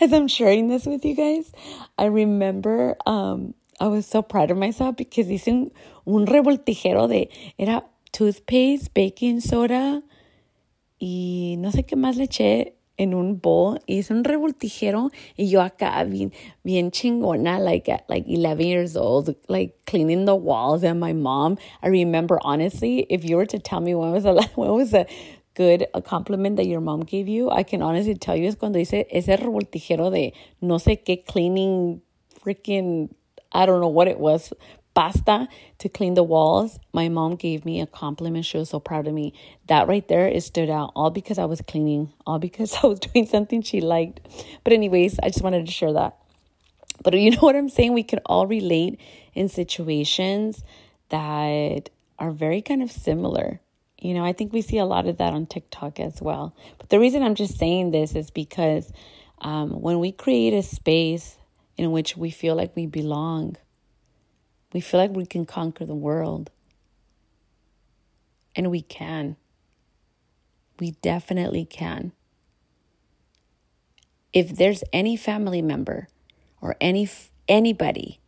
As 0.00 0.12
I'm 0.12 0.28
sharing 0.28 0.68
this 0.68 0.84
with 0.84 1.04
you 1.04 1.14
guys, 1.14 1.52
I 1.96 2.06
remember 2.06 2.96
um, 3.06 3.54
I 3.78 3.86
was 3.86 4.06
so 4.06 4.20
proud 4.20 4.50
of 4.50 4.58
myself 4.58 4.96
because 4.96 5.28
hice 5.28 5.48
un, 5.48 5.72
un 6.04 6.26
revoltijero 6.26 7.08
de, 7.08 7.30
era 7.58 7.84
toothpaste, 8.12 8.90
baking 8.94 9.40
soda 9.40 10.02
y 10.98 11.56
no 11.58 11.70
sé 11.70 11.86
qué 11.86 11.96
más 11.96 12.16
le 12.16 12.24
eché 12.24 12.74
en 13.00 13.14
un 13.14 13.36
bowl. 13.36 13.78
Hice 13.86 14.12
un 14.12 14.24
revoltijero 14.24 15.10
y 15.36 15.48
yo 15.48 15.62
acá 15.62 16.04
bien, 16.04 16.32
bien 16.62 16.90
chingona, 16.90 17.58
like 17.58 17.88
at 17.88 18.04
like 18.08 18.26
11 18.28 18.60
years 18.60 18.96
old, 18.96 19.34
like 19.48 19.74
cleaning 19.86 20.26
the 20.26 20.34
walls. 20.34 20.84
And 20.84 21.00
my 21.00 21.12
mom, 21.12 21.58
I 21.82 21.88
remember 21.88 22.38
honestly, 22.42 23.06
if 23.08 23.24
you 23.24 23.36
were 23.36 23.46
to 23.46 23.58
tell 23.58 23.80
me 23.80 23.94
when 23.94 24.12
was 24.12 24.24
a, 24.24 24.34
when 24.54 24.72
was 24.72 24.92
a 24.92 25.06
good 25.54 25.86
a 25.94 26.02
compliment 26.02 26.56
that 26.56 26.66
your 26.66 26.80
mom 26.80 27.00
gave 27.00 27.26
you, 27.26 27.50
I 27.50 27.62
can 27.62 27.82
honestly 27.82 28.14
tell 28.14 28.36
you 28.36 28.46
es 28.46 28.56
cuando 28.56 28.78
hice 28.78 29.06
ese 29.10 29.36
revoltijero 29.36 30.10
de 30.10 30.34
no 30.60 30.76
sé 30.76 31.02
qué 31.04 31.24
cleaning 31.24 32.02
freaking 32.42 33.08
I 33.52 33.66
don't 33.66 33.80
know 33.80 33.88
what 33.88 34.06
it 34.06 34.20
was, 34.20 34.52
pasta 34.94 35.48
to 35.78 35.88
clean 35.88 36.14
the 36.14 36.22
walls. 36.22 36.78
My 36.92 37.08
mom 37.08 37.36
gave 37.36 37.64
me 37.64 37.80
a 37.80 37.86
compliment. 37.86 38.44
She 38.44 38.58
was 38.58 38.70
so 38.70 38.80
proud 38.80 39.06
of 39.06 39.14
me. 39.14 39.32
That 39.66 39.88
right 39.88 40.06
there, 40.08 40.26
it 40.26 40.42
stood 40.42 40.70
out 40.70 40.92
all 40.94 41.10
because 41.10 41.38
I 41.38 41.44
was 41.44 41.60
cleaning, 41.60 42.12
all 42.26 42.38
because 42.38 42.76
I 42.82 42.86
was 42.86 43.00
doing 43.00 43.26
something 43.26 43.62
she 43.62 43.80
liked. 43.80 44.20
But, 44.64 44.72
anyways, 44.72 45.18
I 45.20 45.28
just 45.28 45.42
wanted 45.42 45.66
to 45.66 45.72
share 45.72 45.92
that. 45.92 46.16
But 47.02 47.14
you 47.14 47.30
know 47.32 47.38
what 47.40 47.56
I'm 47.56 47.68
saying? 47.68 47.94
We 47.94 48.02
could 48.02 48.20
all 48.26 48.46
relate 48.46 49.00
in 49.34 49.48
situations 49.48 50.64
that 51.08 51.90
are 52.18 52.30
very 52.30 52.62
kind 52.62 52.82
of 52.82 52.90
similar. 52.90 53.60
You 53.98 54.14
know, 54.14 54.24
I 54.24 54.32
think 54.32 54.52
we 54.52 54.62
see 54.62 54.78
a 54.78 54.86
lot 54.86 55.06
of 55.06 55.18
that 55.18 55.32
on 55.32 55.46
TikTok 55.46 56.00
as 56.00 56.22
well. 56.22 56.54
But 56.78 56.88
the 56.88 56.98
reason 56.98 57.22
I'm 57.22 57.34
just 57.34 57.58
saying 57.58 57.90
this 57.90 58.14
is 58.14 58.30
because 58.30 58.92
um, 59.40 59.80
when 59.80 59.98
we 60.00 60.12
create 60.12 60.54
a 60.54 60.62
space 60.62 61.36
in 61.80 61.92
which 61.92 62.14
we 62.14 62.30
feel 62.30 62.54
like 62.54 62.76
we 62.76 62.84
belong. 62.84 63.56
We 64.72 64.80
feel 64.80 65.00
like 65.00 65.10
we 65.10 65.26
can 65.26 65.46
conquer 65.46 65.84
the 65.84 65.94
world. 65.94 66.50
And 68.54 68.70
we 68.70 68.82
can. 68.82 69.36
We 70.78 70.92
definitely 71.02 71.64
can. 71.64 72.12
If 74.32 74.56
there's 74.56 74.84
any 74.92 75.16
family 75.16 75.62
member 75.62 76.08
or 76.60 76.76
any 76.80 77.08
anybody 77.48 78.20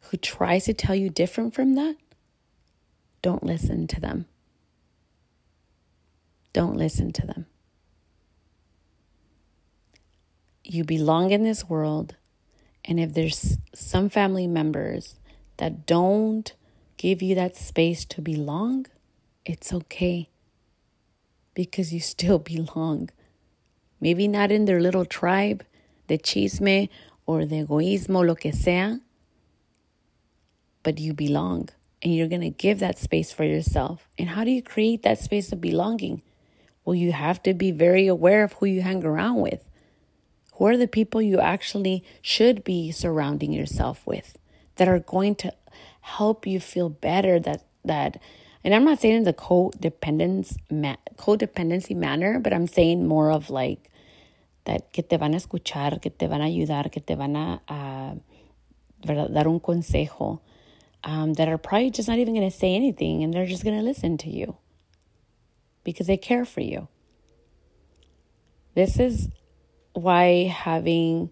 who 0.00 0.16
tries 0.16 0.64
to 0.64 0.74
tell 0.74 0.94
you 0.94 1.08
different 1.10 1.54
from 1.54 1.74
that, 1.76 1.96
don't 3.22 3.44
listen 3.44 3.86
to 3.88 4.00
them. 4.00 4.26
Don't 6.52 6.76
listen 6.76 7.12
to 7.12 7.26
them. 7.26 7.46
You 10.62 10.84
belong 10.84 11.30
in 11.30 11.42
this 11.42 11.68
world. 11.68 12.16
And 12.84 13.00
if 13.00 13.14
there's 13.14 13.58
some 13.74 14.08
family 14.08 14.46
members 14.46 15.16
that 15.56 15.86
don't 15.86 16.52
give 16.96 17.22
you 17.22 17.34
that 17.34 17.56
space 17.56 18.04
to 18.06 18.20
belong, 18.20 18.86
it's 19.44 19.72
okay 19.72 20.28
because 21.54 21.92
you 21.92 22.00
still 22.00 22.38
belong. 22.54 23.10
Maybe 24.00 24.28
not 24.28 24.50
in 24.50 24.64
their 24.64 24.80
little 24.80 25.04
tribe, 25.04 25.64
the 26.08 26.18
chisme 26.18 26.88
or 27.26 27.46
the 27.46 27.64
egoísmo, 27.64 28.26
lo 28.26 28.34
que 28.34 28.52
sea, 28.52 28.98
but 30.82 30.98
you 30.98 31.14
belong 31.14 31.70
and 32.02 32.14
you're 32.14 32.28
going 32.28 32.42
to 32.42 32.50
give 32.50 32.80
that 32.80 32.98
space 32.98 33.32
for 33.32 33.44
yourself. 33.44 34.08
And 34.18 34.28
how 34.30 34.44
do 34.44 34.50
you 34.50 34.62
create 34.62 35.02
that 35.02 35.18
space 35.18 35.50
of 35.52 35.60
belonging? 35.60 36.20
Well, 36.84 36.94
you 36.94 37.12
have 37.12 37.42
to 37.44 37.54
be 37.54 37.70
very 37.70 38.06
aware 38.06 38.44
of 38.44 38.52
who 38.54 38.66
you 38.66 38.82
hang 38.82 39.02
around 39.04 39.40
with. 39.40 39.64
Who 40.56 40.66
are 40.66 40.76
the 40.76 40.86
people 40.86 41.22
you 41.22 41.40
actually 41.40 42.04
should 42.20 42.62
be 42.62 42.92
surrounding 42.92 43.52
yourself 43.52 44.06
with 44.06 44.36
that 44.76 44.88
are 44.88 44.98
going 44.98 45.34
to 45.36 45.52
help 46.00 46.46
you 46.46 46.60
feel 46.60 46.88
better 46.88 47.40
that 47.40 47.64
that 47.84 48.20
and 48.64 48.74
I'm 48.74 48.84
not 48.84 49.00
saying 49.00 49.16
in 49.16 49.24
the 49.24 49.34
codependence 49.34 50.56
ma- 50.70 50.96
codependency 51.16 51.94
manner, 51.94 52.38
but 52.38 52.54
I'm 52.54 52.66
saying 52.66 53.06
more 53.06 53.30
of 53.30 53.50
like 53.50 53.90
that 54.64 54.90
que 54.92 55.02
te 55.02 55.18
van 55.18 55.34
a 55.34 55.36
escuchar, 55.36 56.00
que 56.00 56.10
te 56.10 56.26
van 56.26 56.40
a 56.40 56.46
ayudar, 56.46 56.90
que 56.90 57.02
te 57.02 57.14
van 57.14 57.36
a 57.36 57.60
uh, 57.68 58.14
dar 59.04 59.48
un 59.48 59.60
consejo, 59.60 60.40
um, 61.04 61.34
that 61.34 61.48
are 61.48 61.58
probably 61.58 61.90
just 61.90 62.08
not 62.08 62.18
even 62.18 62.34
going 62.34 62.50
to 62.50 62.56
say 62.56 62.74
anything 62.74 63.22
and 63.22 63.34
they're 63.34 63.44
just 63.44 63.64
going 63.64 63.76
to 63.76 63.82
listen 63.82 64.16
to 64.16 64.30
you 64.30 64.56
because 65.84 66.06
they 66.06 66.16
care 66.16 66.46
for 66.46 66.62
you. 66.62 66.88
This 68.74 68.98
is 68.98 69.28
why 69.92 70.44
having 70.44 71.30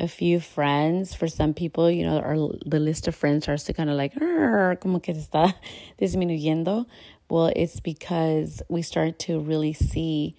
a 0.00 0.08
few 0.08 0.40
friends 0.40 1.14
for 1.14 1.28
some 1.28 1.52
people, 1.52 1.90
you 1.90 2.04
know, 2.04 2.18
our 2.18 2.36
the 2.64 2.80
list 2.80 3.06
of 3.06 3.14
friends 3.14 3.44
starts 3.44 3.64
to 3.64 3.74
kind 3.74 3.90
of 3.90 3.96
like, 3.96 4.14
como 4.80 4.98
que 4.98 5.14
está 5.14 5.54
disminuyendo. 6.00 6.86
Well, 7.28 7.52
it's 7.54 7.78
because 7.78 8.62
we 8.68 8.82
start 8.82 9.18
to 9.20 9.38
really 9.38 9.74
see 9.74 10.36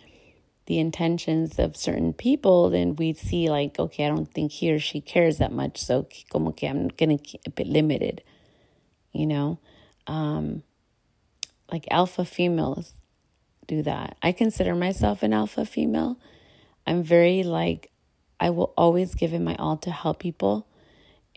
the 0.66 0.80
intentions 0.80 1.60
of 1.60 1.78
certain 1.78 2.14
people, 2.14 2.70
then 2.70 2.96
we 2.96 3.14
see 3.14 3.50
like, 3.50 3.78
okay, 3.80 4.06
I 4.06 4.10
don't 4.10 4.32
think 4.32 4.52
he 4.52 4.72
or 4.72 4.80
she 4.80 5.00
cares 5.00 5.38
that 5.38 5.52
much, 5.52 5.78
so 5.78 6.08
como 6.30 6.52
que 6.52 6.68
I'm 6.68 6.88
gonna 6.88 7.18
keep 7.18 7.42
a 7.46 7.52
bit 7.52 7.68
limited, 7.68 8.24
you 9.12 9.28
know. 9.28 9.60
Um, 10.08 10.64
like 11.72 11.86
alpha 11.92 12.26
females 12.26 12.94
do 13.68 13.84
that. 13.84 14.18
I 14.22 14.32
consider 14.32 14.76
myself 14.76 15.24
an 15.24 15.34
alpha 15.34 15.66
female. 15.66 16.18
I'm 16.88 17.04
very 17.04 17.44
like 17.44 17.91
I 18.42 18.50
will 18.50 18.74
always 18.76 19.14
give 19.14 19.34
it 19.34 19.40
my 19.40 19.56
all 19.56 19.78
to 19.78 19.92
help 19.92 20.20
people 20.20 20.68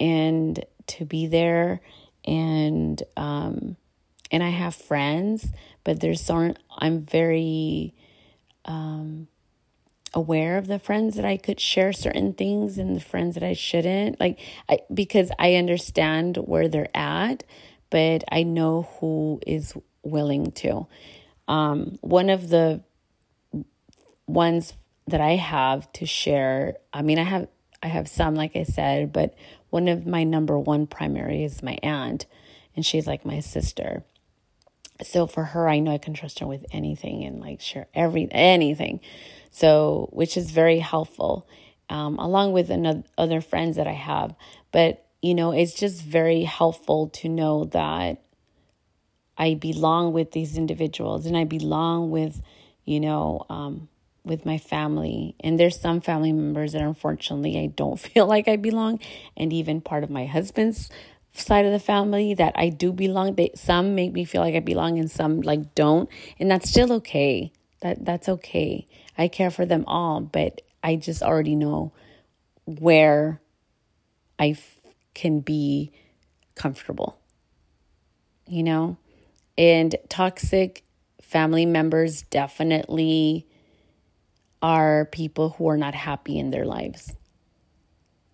and 0.01 0.65
to 0.87 1.05
be 1.05 1.27
there 1.27 1.81
and 2.25 3.01
um 3.17 3.77
and 4.33 4.43
I 4.43 4.49
have 4.49 4.75
friends, 4.75 5.53
but 5.85 6.01
there's 6.01 6.23
so 6.23 6.55
I'm 6.77 7.03
very 7.03 7.95
um 8.65 9.29
aware 10.15 10.57
of 10.57 10.67
the 10.67 10.79
friends 10.79 11.17
that 11.17 11.25
I 11.25 11.37
could 11.37 11.61
share 11.61 11.93
certain 11.93 12.33
things 12.33 12.79
and 12.79 12.97
the 12.97 13.01
friends 13.01 13.35
that 13.35 13.43
I 13.43 13.53
shouldn't 13.53 14.19
like 14.19 14.41
I 14.69 14.79
because 14.93 15.31
I 15.39 15.57
understand 15.57 16.39
where 16.39 16.69
they're 16.69 16.97
at, 16.97 17.45
but 17.91 18.25
I 18.33 18.45
know 18.45 18.89
who 18.99 19.41
is 19.47 19.75
willing 20.03 20.53
to. 20.53 20.87
Um, 21.47 21.99
one 22.01 22.31
of 22.31 22.49
the 22.49 22.83
ones 24.27 24.73
that 25.07 25.21
I 25.21 25.37
have 25.37 25.91
to 25.95 26.07
share, 26.07 26.77
I 26.93 27.03
mean, 27.03 27.19
I 27.19 27.25
have 27.25 27.49
I 27.83 27.89
have 27.89 28.09
some, 28.09 28.35
like 28.35 28.57
I 28.57 28.63
said, 28.63 29.13
but 29.13 29.35
one 29.69 29.89
of 29.89 30.07
my 30.07 30.25
number 30.25 30.59
one 30.59 30.87
primary 30.87 31.45
is 31.45 31.63
my 31.63 31.79
aunt, 31.83 32.25
and 32.75 32.85
she's 32.85 33.07
like 33.07 33.27
my 33.27 33.41
sister. 33.41 34.05
So 35.03 35.27
for 35.27 35.45
her, 35.45 35.69
I 35.69 35.81
know 35.81 35.93
I 35.93 35.99
can 35.99 36.15
trust 36.15 36.39
her 36.39 36.47
with 36.47 36.65
anything 36.73 37.25
and 37.25 37.41
like 37.41 37.61
share 37.61 37.87
every 37.95 38.27
anything. 38.31 39.01
So 39.51 40.09
which 40.13 40.37
is 40.37 40.51
very 40.51 40.79
helpful, 40.79 41.47
um, 41.91 42.19
along 42.19 42.53
with 42.53 42.71
another 42.71 43.03
other 43.19 43.41
friends 43.41 43.77
that 43.77 43.87
I 43.87 43.93
have. 43.93 44.35
But 44.73 45.05
you 45.21 45.35
know, 45.35 45.53
it's 45.53 45.75
just 45.75 46.03
very 46.03 46.43
helpful 46.43 47.09
to 47.09 47.29
know 47.29 47.65
that 47.65 48.23
I 49.37 49.55
belong 49.55 50.13
with 50.13 50.33
these 50.33 50.57
individuals 50.57 51.27
and 51.27 51.37
I 51.37 51.45
belong 51.45 52.11
with, 52.11 52.41
you 52.85 53.01
know, 53.01 53.45
um, 53.49 53.89
with 54.25 54.47
my 54.47 54.59
family. 54.59 55.35
And 55.41 55.59
there's 55.59 55.79
some 55.79 56.01
family 56.01 56.33
members 56.33 56.73
that 56.73 56.83
unfortunately 56.83 57.59
I 57.59 57.67
don't 57.67 58.01
feel 58.01 58.27
like 58.27 58.49
I 58.49 58.57
belong. 58.57 59.01
And 59.37 59.53
even 59.53 59.81
part 59.81 60.05
of 60.05 60.11
my 60.11 60.27
husband's 60.27 60.91
side 61.35 61.67
of 61.67 61.73
the 61.73 61.81
family 61.81 62.35
that 62.35 62.53
I 62.57 62.69
do 62.69 62.93
belong. 62.93 63.35
They 63.35 63.51
some 63.55 63.95
make 63.95 64.13
me 64.13 64.25
feel 64.25 64.41
like 64.41 64.55
I 64.55 64.61
belong 64.61 64.99
and 64.99 65.11
some 65.11 65.41
like 65.41 65.75
don't. 65.75 66.09
And 66.39 66.51
that's 66.51 66.71
still 66.71 66.93
okay. 66.95 67.53
That 67.81 68.05
that's 68.05 68.29
okay. 68.29 68.87
I 69.19 69.29
care 69.29 69.51
for 69.51 69.67
them 69.67 69.85
all, 69.87 70.21
but 70.21 70.63
I 70.83 70.97
just 70.97 71.23
already 71.23 71.57
know 71.57 71.93
where 72.65 73.41
I 74.39 74.51
f- 74.51 74.81
can 75.13 75.41
be 75.41 75.93
comfortable. 76.55 77.19
You 78.47 78.63
know? 78.63 78.97
And 79.57 79.95
toxic 80.09 80.85
family 81.21 81.67
members 81.67 82.23
definitely 82.23 83.47
are 84.65 85.05
people 85.05 85.51
who 85.51 85.69
are 85.69 85.77
not 85.77 85.95
happy 85.95 86.39
in 86.39 86.51
their 86.51 86.65
lives. 86.65 87.15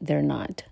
They're 0.01 0.23
not. 0.23 0.63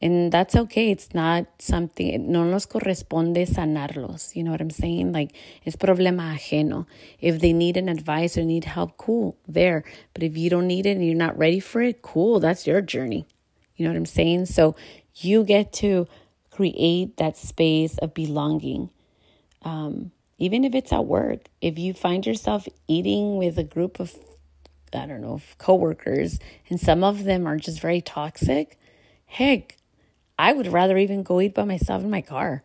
And 0.00 0.30
that's 0.30 0.54
okay. 0.54 0.92
It's 0.92 1.12
not 1.12 1.46
something, 1.58 2.30
no 2.30 2.44
nos 2.44 2.66
corresponde 2.66 3.48
sanarlos. 3.48 4.36
You 4.36 4.44
know 4.44 4.52
what 4.52 4.60
I'm 4.60 4.70
saying? 4.70 5.10
Like, 5.12 5.32
it's 5.64 5.74
problema 5.74 6.36
ajeno. 6.36 6.86
If 7.18 7.40
they 7.40 7.52
need 7.52 7.76
an 7.76 7.88
advice 7.88 8.38
or 8.38 8.44
need 8.44 8.64
help, 8.64 8.96
cool, 8.96 9.36
there. 9.48 9.82
But 10.14 10.22
if 10.22 10.36
you 10.36 10.48
don't 10.48 10.68
need 10.68 10.86
it 10.86 10.96
and 10.96 11.04
you're 11.04 11.16
not 11.26 11.36
ready 11.36 11.58
for 11.58 11.82
it, 11.82 12.00
cool, 12.00 12.38
that's 12.38 12.64
your 12.64 12.80
journey. 12.80 13.26
You 13.74 13.84
know 13.84 13.90
what 13.90 13.98
I'm 13.98 14.06
saying? 14.06 14.46
So 14.46 14.76
you 15.16 15.42
get 15.42 15.72
to 15.84 16.06
create 16.50 17.16
that 17.16 17.36
space 17.36 17.98
of 17.98 18.14
belonging 18.14 18.90
um, 19.62 20.12
even 20.38 20.64
if 20.64 20.74
it's 20.74 20.92
at 20.92 21.04
work, 21.04 21.40
if 21.60 21.78
you 21.78 21.92
find 21.92 22.24
yourself 22.24 22.66
eating 22.88 23.36
with 23.36 23.58
a 23.58 23.64
group 23.64 24.00
of, 24.00 24.14
I 24.92 25.06
don't 25.06 25.20
know, 25.20 25.40
coworkers, 25.58 26.38
and 26.68 26.80
some 26.80 27.04
of 27.04 27.24
them 27.24 27.46
are 27.46 27.56
just 27.56 27.80
very 27.80 28.00
toxic, 28.00 28.78
heck, 29.26 29.76
I 30.38 30.52
would 30.52 30.66
rather 30.66 30.96
even 30.96 31.22
go 31.22 31.40
eat 31.40 31.54
by 31.54 31.64
myself 31.64 32.02
in 32.02 32.10
my 32.10 32.22
car 32.22 32.64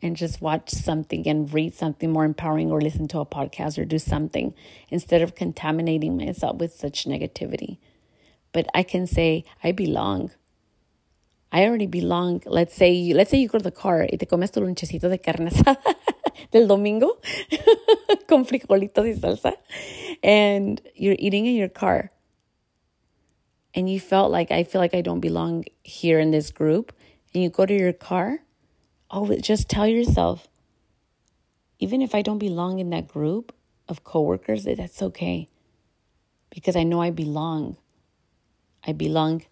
and 0.00 0.16
just 0.16 0.40
watch 0.40 0.70
something 0.70 1.26
and 1.26 1.52
read 1.52 1.74
something 1.74 2.12
more 2.12 2.24
empowering 2.24 2.70
or 2.70 2.80
listen 2.80 3.08
to 3.08 3.18
a 3.18 3.26
podcast 3.26 3.78
or 3.78 3.84
do 3.84 3.98
something 3.98 4.54
instead 4.90 5.22
of 5.22 5.34
contaminating 5.34 6.16
myself 6.16 6.58
with 6.58 6.74
such 6.74 7.06
negativity. 7.06 7.78
But 8.52 8.66
I 8.74 8.82
can 8.82 9.06
say, 9.06 9.44
I 9.64 9.72
belong. 9.72 10.30
I 11.50 11.64
already 11.64 11.86
belong. 11.86 12.42
Let's 12.44 12.74
say, 12.74 13.12
let's 13.14 13.30
say 13.30 13.38
you 13.38 13.48
go 13.48 13.58
to 13.58 13.64
the 13.64 13.70
car 13.70 14.06
y 14.10 14.16
te 14.18 14.26
comes 14.26 14.50
tu 14.50 14.60
lunchecito 14.60 15.08
de 15.08 15.18
carne 15.18 15.48
asada 15.48 15.78
del 16.52 16.66
domingo 16.68 17.18
con 18.28 18.44
frijolitos 18.44 19.06
y 19.06 19.14
salsa, 19.14 19.54
and 20.22 20.80
you're 20.94 21.16
eating 21.18 21.46
in 21.46 21.54
your 21.54 21.68
car, 21.68 22.10
and 23.74 23.88
you 23.88 24.00
felt 24.00 24.30
like 24.30 24.50
I 24.50 24.64
feel 24.64 24.80
like 24.80 24.94
I 24.94 25.02
don't 25.02 25.20
belong 25.20 25.64
here 25.82 26.18
in 26.18 26.30
this 26.30 26.50
group, 26.50 26.92
and 27.32 27.42
you 27.42 27.50
go 27.50 27.66
to 27.66 27.74
your 27.74 27.92
car, 27.92 28.40
oh, 29.10 29.36
just 29.36 29.68
tell 29.68 29.86
yourself, 29.86 30.48
even 31.78 32.02
if 32.02 32.14
I 32.14 32.22
don't 32.22 32.38
belong 32.38 32.78
in 32.78 32.90
that 32.90 33.08
group 33.08 33.54
of 33.88 34.04
coworkers, 34.04 34.64
that's 34.64 35.02
okay, 35.02 35.48
because 36.50 36.76
I 36.76 36.82
know 36.82 37.00
I 37.00 37.10
belong. 37.10 37.76
I 38.86 38.92
belong 38.92 39.44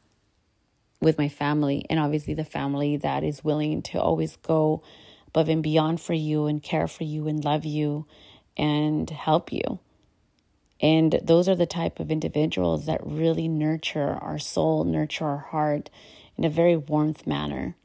with 1.01 1.19
my 1.19 1.29
family, 1.29 1.85
and 1.91 2.01
obviously 2.01 2.35
the 2.35 2.45
family 2.45 2.97
that 2.97 3.23
is 3.23 3.45
willing 3.45 3.83
to 3.83 4.01
always 4.01 4.37
go 4.37 4.83
above 5.29 5.49
and 5.49 5.63
beyond 5.63 6.01
for 6.01 6.15
you 6.15 6.47
and 6.47 6.63
care 6.63 6.89
for 6.89 7.05
you 7.05 7.29
and 7.29 7.45
love 7.45 7.65
you 7.65 8.07
and 8.57 9.11
help 9.11 9.53
you. 9.53 9.79
And 10.81 11.19
those 11.23 11.49
are 11.49 11.55
the 11.55 11.67
type 11.67 12.01
of 12.01 12.11
individuals 12.11 12.87
that 12.87 13.07
really 13.07 13.49
nurture 13.49 14.19
our 14.21 14.39
soul, 14.39 14.85
nurture 14.85 15.25
our 15.25 15.39
heart 15.39 15.91
in 16.37 16.45
a 16.45 16.51
very 16.51 16.77
warmth 16.77 17.27
manner. 17.27 17.77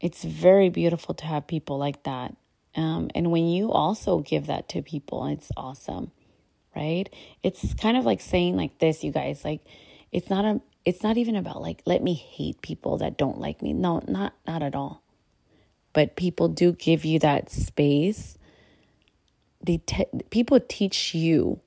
It's 0.00 0.22
very 0.24 0.68
beautiful 0.68 1.14
to 1.14 1.24
have 1.24 1.46
people 1.46 1.78
like 1.78 2.02
that. 2.02 2.36
Um, 2.76 3.10
and 3.14 3.30
when 3.30 3.48
you 3.48 3.70
also 3.70 4.18
give 4.18 4.46
that 4.48 4.68
to 4.70 4.82
people, 4.82 5.26
it's 5.26 5.50
awesome, 5.56 6.10
right? 6.76 7.08
It's 7.42 7.72
kind 7.74 7.96
of 7.96 8.04
like 8.04 8.20
saying 8.20 8.56
like 8.56 8.78
this, 8.80 9.02
you 9.04 9.12
guys, 9.12 9.44
like 9.44 9.60
it's 10.12 10.28
not 10.28 10.44
a, 10.44 10.60
it's 10.84 11.02
not 11.02 11.16
even 11.16 11.36
about 11.36 11.62
like, 11.62 11.80
let 11.86 12.02
me 12.02 12.14
hate 12.14 12.60
people 12.60 12.98
that 12.98 13.16
don't 13.16 13.38
like 13.38 13.62
me. 13.62 13.72
No, 13.72 14.02
not, 14.06 14.34
not 14.46 14.62
at 14.62 14.74
all 14.74 15.04
but 15.94 16.16
people 16.16 16.48
do 16.48 16.72
give 16.72 17.06
you 17.06 17.18
that 17.20 17.50
space. 17.50 18.36
They 19.62 19.78
te- 19.78 20.06
people 20.28 20.60
teach 20.60 21.14
you 21.14 21.60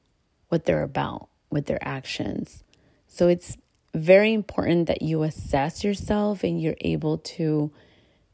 what 0.49 0.65
they're 0.65 0.83
about 0.83 1.29
with 1.49 1.65
their 1.65 1.79
actions. 1.81 2.63
So 3.07 3.27
it's 3.27 3.57
very 3.93 4.33
important 4.33 4.87
that 4.87 5.01
you 5.01 5.23
assess 5.23 5.83
yourself 5.83 6.43
and 6.43 6.61
you're 6.61 6.75
able 6.81 7.17
to 7.17 7.71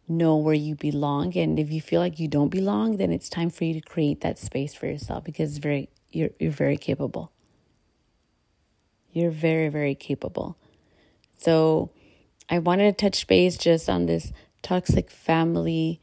know 0.07 0.35
where 0.35 0.53
you 0.53 0.75
belong 0.75 1.35
and 1.37 1.57
if 1.57 1.71
you 1.71 1.79
feel 1.79 2.01
like 2.01 2.19
you 2.19 2.27
don't 2.27 2.49
belong 2.49 2.97
then 2.97 3.13
it's 3.13 3.29
time 3.29 3.49
for 3.49 3.63
you 3.63 3.73
to 3.73 3.79
create 3.79 4.19
that 4.19 4.37
space 4.37 4.73
for 4.73 4.85
yourself 4.85 5.23
because 5.23 5.57
very 5.59 5.87
you're 6.11 6.29
you're 6.39 6.51
very 6.51 6.77
capable. 6.77 7.31
You're 9.11 9.31
very 9.31 9.69
very 9.69 9.95
capable. 9.95 10.57
So 11.37 11.91
I 12.49 12.59
wanted 12.59 12.97
to 12.97 13.05
touch 13.05 13.27
base 13.27 13.57
just 13.57 13.89
on 13.89 14.05
this 14.05 14.31
toxic 14.61 15.09
family 15.09 16.01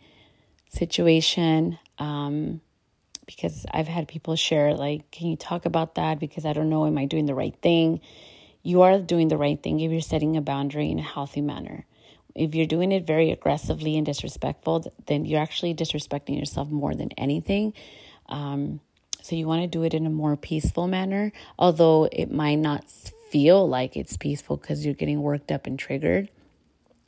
situation 0.69 1.79
um, 1.99 2.61
because 3.37 3.65
I've 3.71 3.89
had 3.89 4.09
people 4.09 4.37
share, 4.37 4.75
like, 4.75 5.11
can 5.11 5.29
you 5.29 5.37
talk 5.37 5.65
about 5.67 5.95
that? 5.95 6.19
Because 6.19 6.45
I 6.45 6.53
don't 6.53 6.71
know, 6.71 6.87
am 6.87 6.99
I 6.99 7.07
doing 7.07 7.27
the 7.27 7.35
right 7.35 7.55
thing? 7.63 8.01
You 8.63 8.83
are 8.83 8.99
doing 8.99 9.29
the 9.29 9.37
right 9.37 9.61
thing 9.61 9.81
if 9.81 9.91
you're 9.91 10.01
setting 10.01 10.37
a 10.37 10.41
boundary 10.41 10.91
in 10.91 10.99
a 10.99 11.03
healthy 11.03 11.41
manner. 11.41 11.87
If 12.35 12.55
you're 12.55 12.67
doing 12.67 12.93
it 12.93 13.07
very 13.07 13.31
aggressively 13.31 13.97
and 13.97 14.07
disrespectful, 14.07 14.93
then 15.07 15.25
you're 15.25 15.41
actually 15.41 15.75
disrespecting 15.75 16.39
yourself 16.39 16.71
more 16.71 16.95
than 16.95 17.11
anything. 17.17 17.73
Um, 18.29 18.81
so 19.23 19.37
you 19.37 19.47
want 19.47 19.63
to 19.63 19.67
do 19.67 19.83
it 19.83 19.95
in 19.95 20.07
a 20.07 20.11
more 20.11 20.37
peaceful 20.37 20.87
manner, 20.87 21.33
although 21.59 22.09
it 22.11 22.31
might 22.31 22.57
not 22.57 22.91
feel 23.31 23.69
like 23.69 23.97
it's 23.97 24.17
peaceful 24.17 24.57
because 24.57 24.85
you're 24.85 24.95
getting 24.95 25.23
worked 25.23 25.53
up 25.53 25.67
and 25.67 25.79
triggered. 25.79 26.29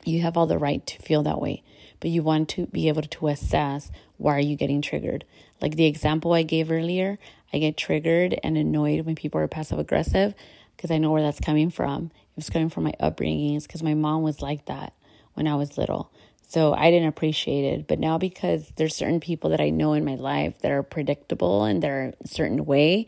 You 0.05 0.23
have 0.23 0.37
all 0.37 0.47
the 0.47 0.59
right 0.59 0.85
to 0.87 0.99
feel 0.99 1.23
that 1.25 1.41
way, 1.41 1.63
but 2.03 2.11
you 2.11 2.21
want 2.21 2.49
to 2.49 2.67
be 2.67 2.88
able 2.88 3.03
to 3.03 3.29
assess 3.29 3.93
why 4.17 4.35
are 4.35 4.41
you 4.41 4.57
getting 4.57 4.83
triggered. 4.83 5.25
Like 5.61 5.77
the 5.77 5.87
example 5.87 6.33
I 6.33 6.43
gave 6.43 6.73
earlier, 6.73 7.17
I 7.53 7.59
get 7.59 7.77
triggered 7.77 8.38
and 8.43 8.59
annoyed 8.59 9.07
when 9.07 9.15
people 9.15 9.41
are 9.41 9.47
passive 9.47 9.79
aggressive 9.79 10.35
because 10.77 10.91
I 10.91 10.99
know 10.99 11.12
where 11.12 11.23
that's 11.23 11.38
coming 11.38 11.71
from. 11.71 12.11
It's 12.37 12.51
coming 12.51 12.71
from 12.71 12.83
my 12.83 12.95
upbringing. 12.99 13.55
It's 13.55 13.69
because 13.69 13.85
my 13.85 13.95
mom 13.95 14.23
was 14.23 14.43
like 14.43 14.67
that 14.67 14.95
when 15.35 15.47
I 15.47 15.55
was 15.55 15.79
little. 15.79 16.11
So 16.49 16.75
I 16.75 16.91
didn't 16.91 17.09
appreciate 17.09 17.73
it. 17.73 17.87
But 17.87 18.01
now 18.01 18.19
because 18.19 18.73
there's 18.75 18.97
certain 18.97 19.21
people 19.21 19.51
that 19.51 19.61
I 19.61 19.71
know 19.71 19.93
in 19.93 20.05
my 20.05 20.17
life 20.17 20.59
that 20.62 20.73
are 20.73 20.83
predictable 20.83 21.62
and 21.62 21.81
they're 21.81 22.15
a 22.21 22.27
certain 22.27 22.65
way, 22.65 23.07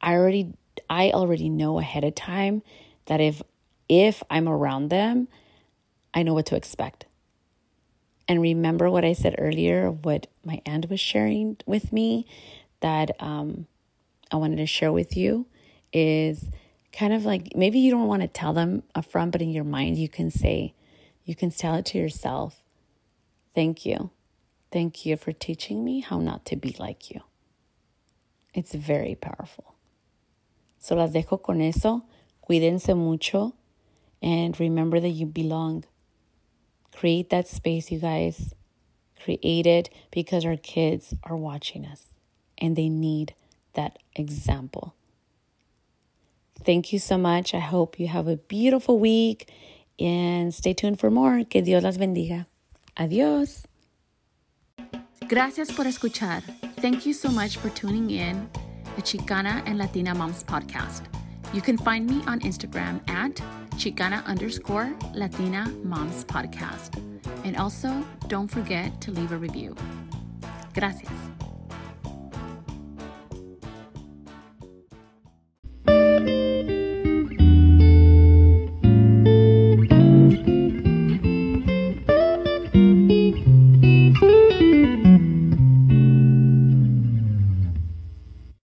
I 0.00 0.14
already 0.14 0.54
I 0.90 1.12
already 1.12 1.48
know 1.48 1.78
ahead 1.78 2.02
of 2.02 2.16
time 2.16 2.62
that 3.06 3.20
if 3.20 3.42
if 3.88 4.24
I'm 4.28 4.48
around 4.48 4.88
them, 4.88 5.28
I 6.12 6.24
know 6.24 6.34
what 6.34 6.46
to 6.46 6.56
expect. 6.56 7.06
And 8.26 8.40
remember 8.40 8.90
what 8.90 9.04
I 9.04 9.12
said 9.12 9.34
earlier, 9.38 9.90
what 9.90 10.26
my 10.44 10.62
aunt 10.64 10.88
was 10.88 11.00
sharing 11.00 11.58
with 11.66 11.92
me 11.92 12.26
that 12.80 13.10
um, 13.20 13.66
I 14.30 14.36
wanted 14.36 14.56
to 14.56 14.66
share 14.66 14.92
with 14.92 15.16
you 15.16 15.46
is 15.92 16.48
kind 16.92 17.12
of 17.12 17.24
like 17.24 17.54
maybe 17.54 17.78
you 17.78 17.90
don't 17.90 18.08
want 18.08 18.22
to 18.22 18.28
tell 18.28 18.52
them 18.52 18.82
upfront, 18.94 19.32
but 19.32 19.42
in 19.42 19.50
your 19.50 19.64
mind, 19.64 19.98
you 19.98 20.08
can 20.08 20.30
say, 20.30 20.74
you 21.24 21.34
can 21.34 21.50
tell 21.50 21.74
it 21.74 21.86
to 21.86 21.98
yourself. 21.98 22.62
Thank 23.54 23.84
you. 23.84 24.10
Thank 24.72 25.06
you 25.06 25.16
for 25.16 25.32
teaching 25.32 25.84
me 25.84 26.00
how 26.00 26.18
not 26.18 26.44
to 26.46 26.56
be 26.56 26.74
like 26.78 27.10
you. 27.10 27.20
It's 28.52 28.74
very 28.74 29.14
powerful. 29.14 29.74
So 30.78 30.96
las 30.96 31.12
dejo 31.12 31.42
con 31.42 31.60
eso. 31.60 32.04
Cuídense 32.48 32.96
mucho 32.96 33.54
and 34.22 34.58
remember 34.58 35.00
that 35.00 35.10
you 35.10 35.26
belong. 35.26 35.84
Create 36.96 37.30
that 37.30 37.48
space, 37.48 37.90
you 37.90 37.98
guys. 37.98 38.54
Create 39.22 39.66
it 39.66 39.90
because 40.10 40.44
our 40.44 40.56
kids 40.56 41.14
are 41.24 41.36
watching 41.36 41.84
us 41.86 42.14
and 42.58 42.76
they 42.76 42.88
need 42.88 43.34
that 43.74 43.98
example. 44.14 44.94
Thank 46.62 46.92
you 46.92 46.98
so 46.98 47.18
much. 47.18 47.54
I 47.54 47.60
hope 47.60 47.98
you 47.98 48.08
have 48.08 48.28
a 48.28 48.36
beautiful 48.36 48.98
week 48.98 49.50
and 49.98 50.54
stay 50.54 50.72
tuned 50.72 51.00
for 51.00 51.10
more. 51.10 51.44
Que 51.44 51.62
Dios 51.62 51.82
las 51.82 51.98
bendiga. 51.98 52.46
Adiós. 52.96 53.64
Gracias 55.28 55.72
por 55.72 55.86
escuchar. 55.86 56.42
Thank 56.76 57.06
you 57.06 57.12
so 57.12 57.30
much 57.30 57.56
for 57.56 57.70
tuning 57.70 58.10
in 58.10 58.48
the 58.96 59.02
Chicana 59.02 59.62
and 59.66 59.78
Latina 59.78 60.14
Moms 60.14 60.44
podcast. 60.44 61.02
You 61.54 61.62
can 61.62 61.78
find 61.78 62.10
me 62.10 62.20
on 62.26 62.40
Instagram 62.40 63.08
at 63.08 63.36
Chicana 63.76 64.24
underscore 64.24 64.92
Latina 65.14 65.72
Moms 65.84 66.24
podcast. 66.24 66.98
And 67.44 67.56
also, 67.56 68.04
don't 68.26 68.48
forget 68.48 69.00
to 69.02 69.12
leave 69.12 69.30
a 69.30 69.36
review. 69.36 69.76
Gracias. 70.74 71.12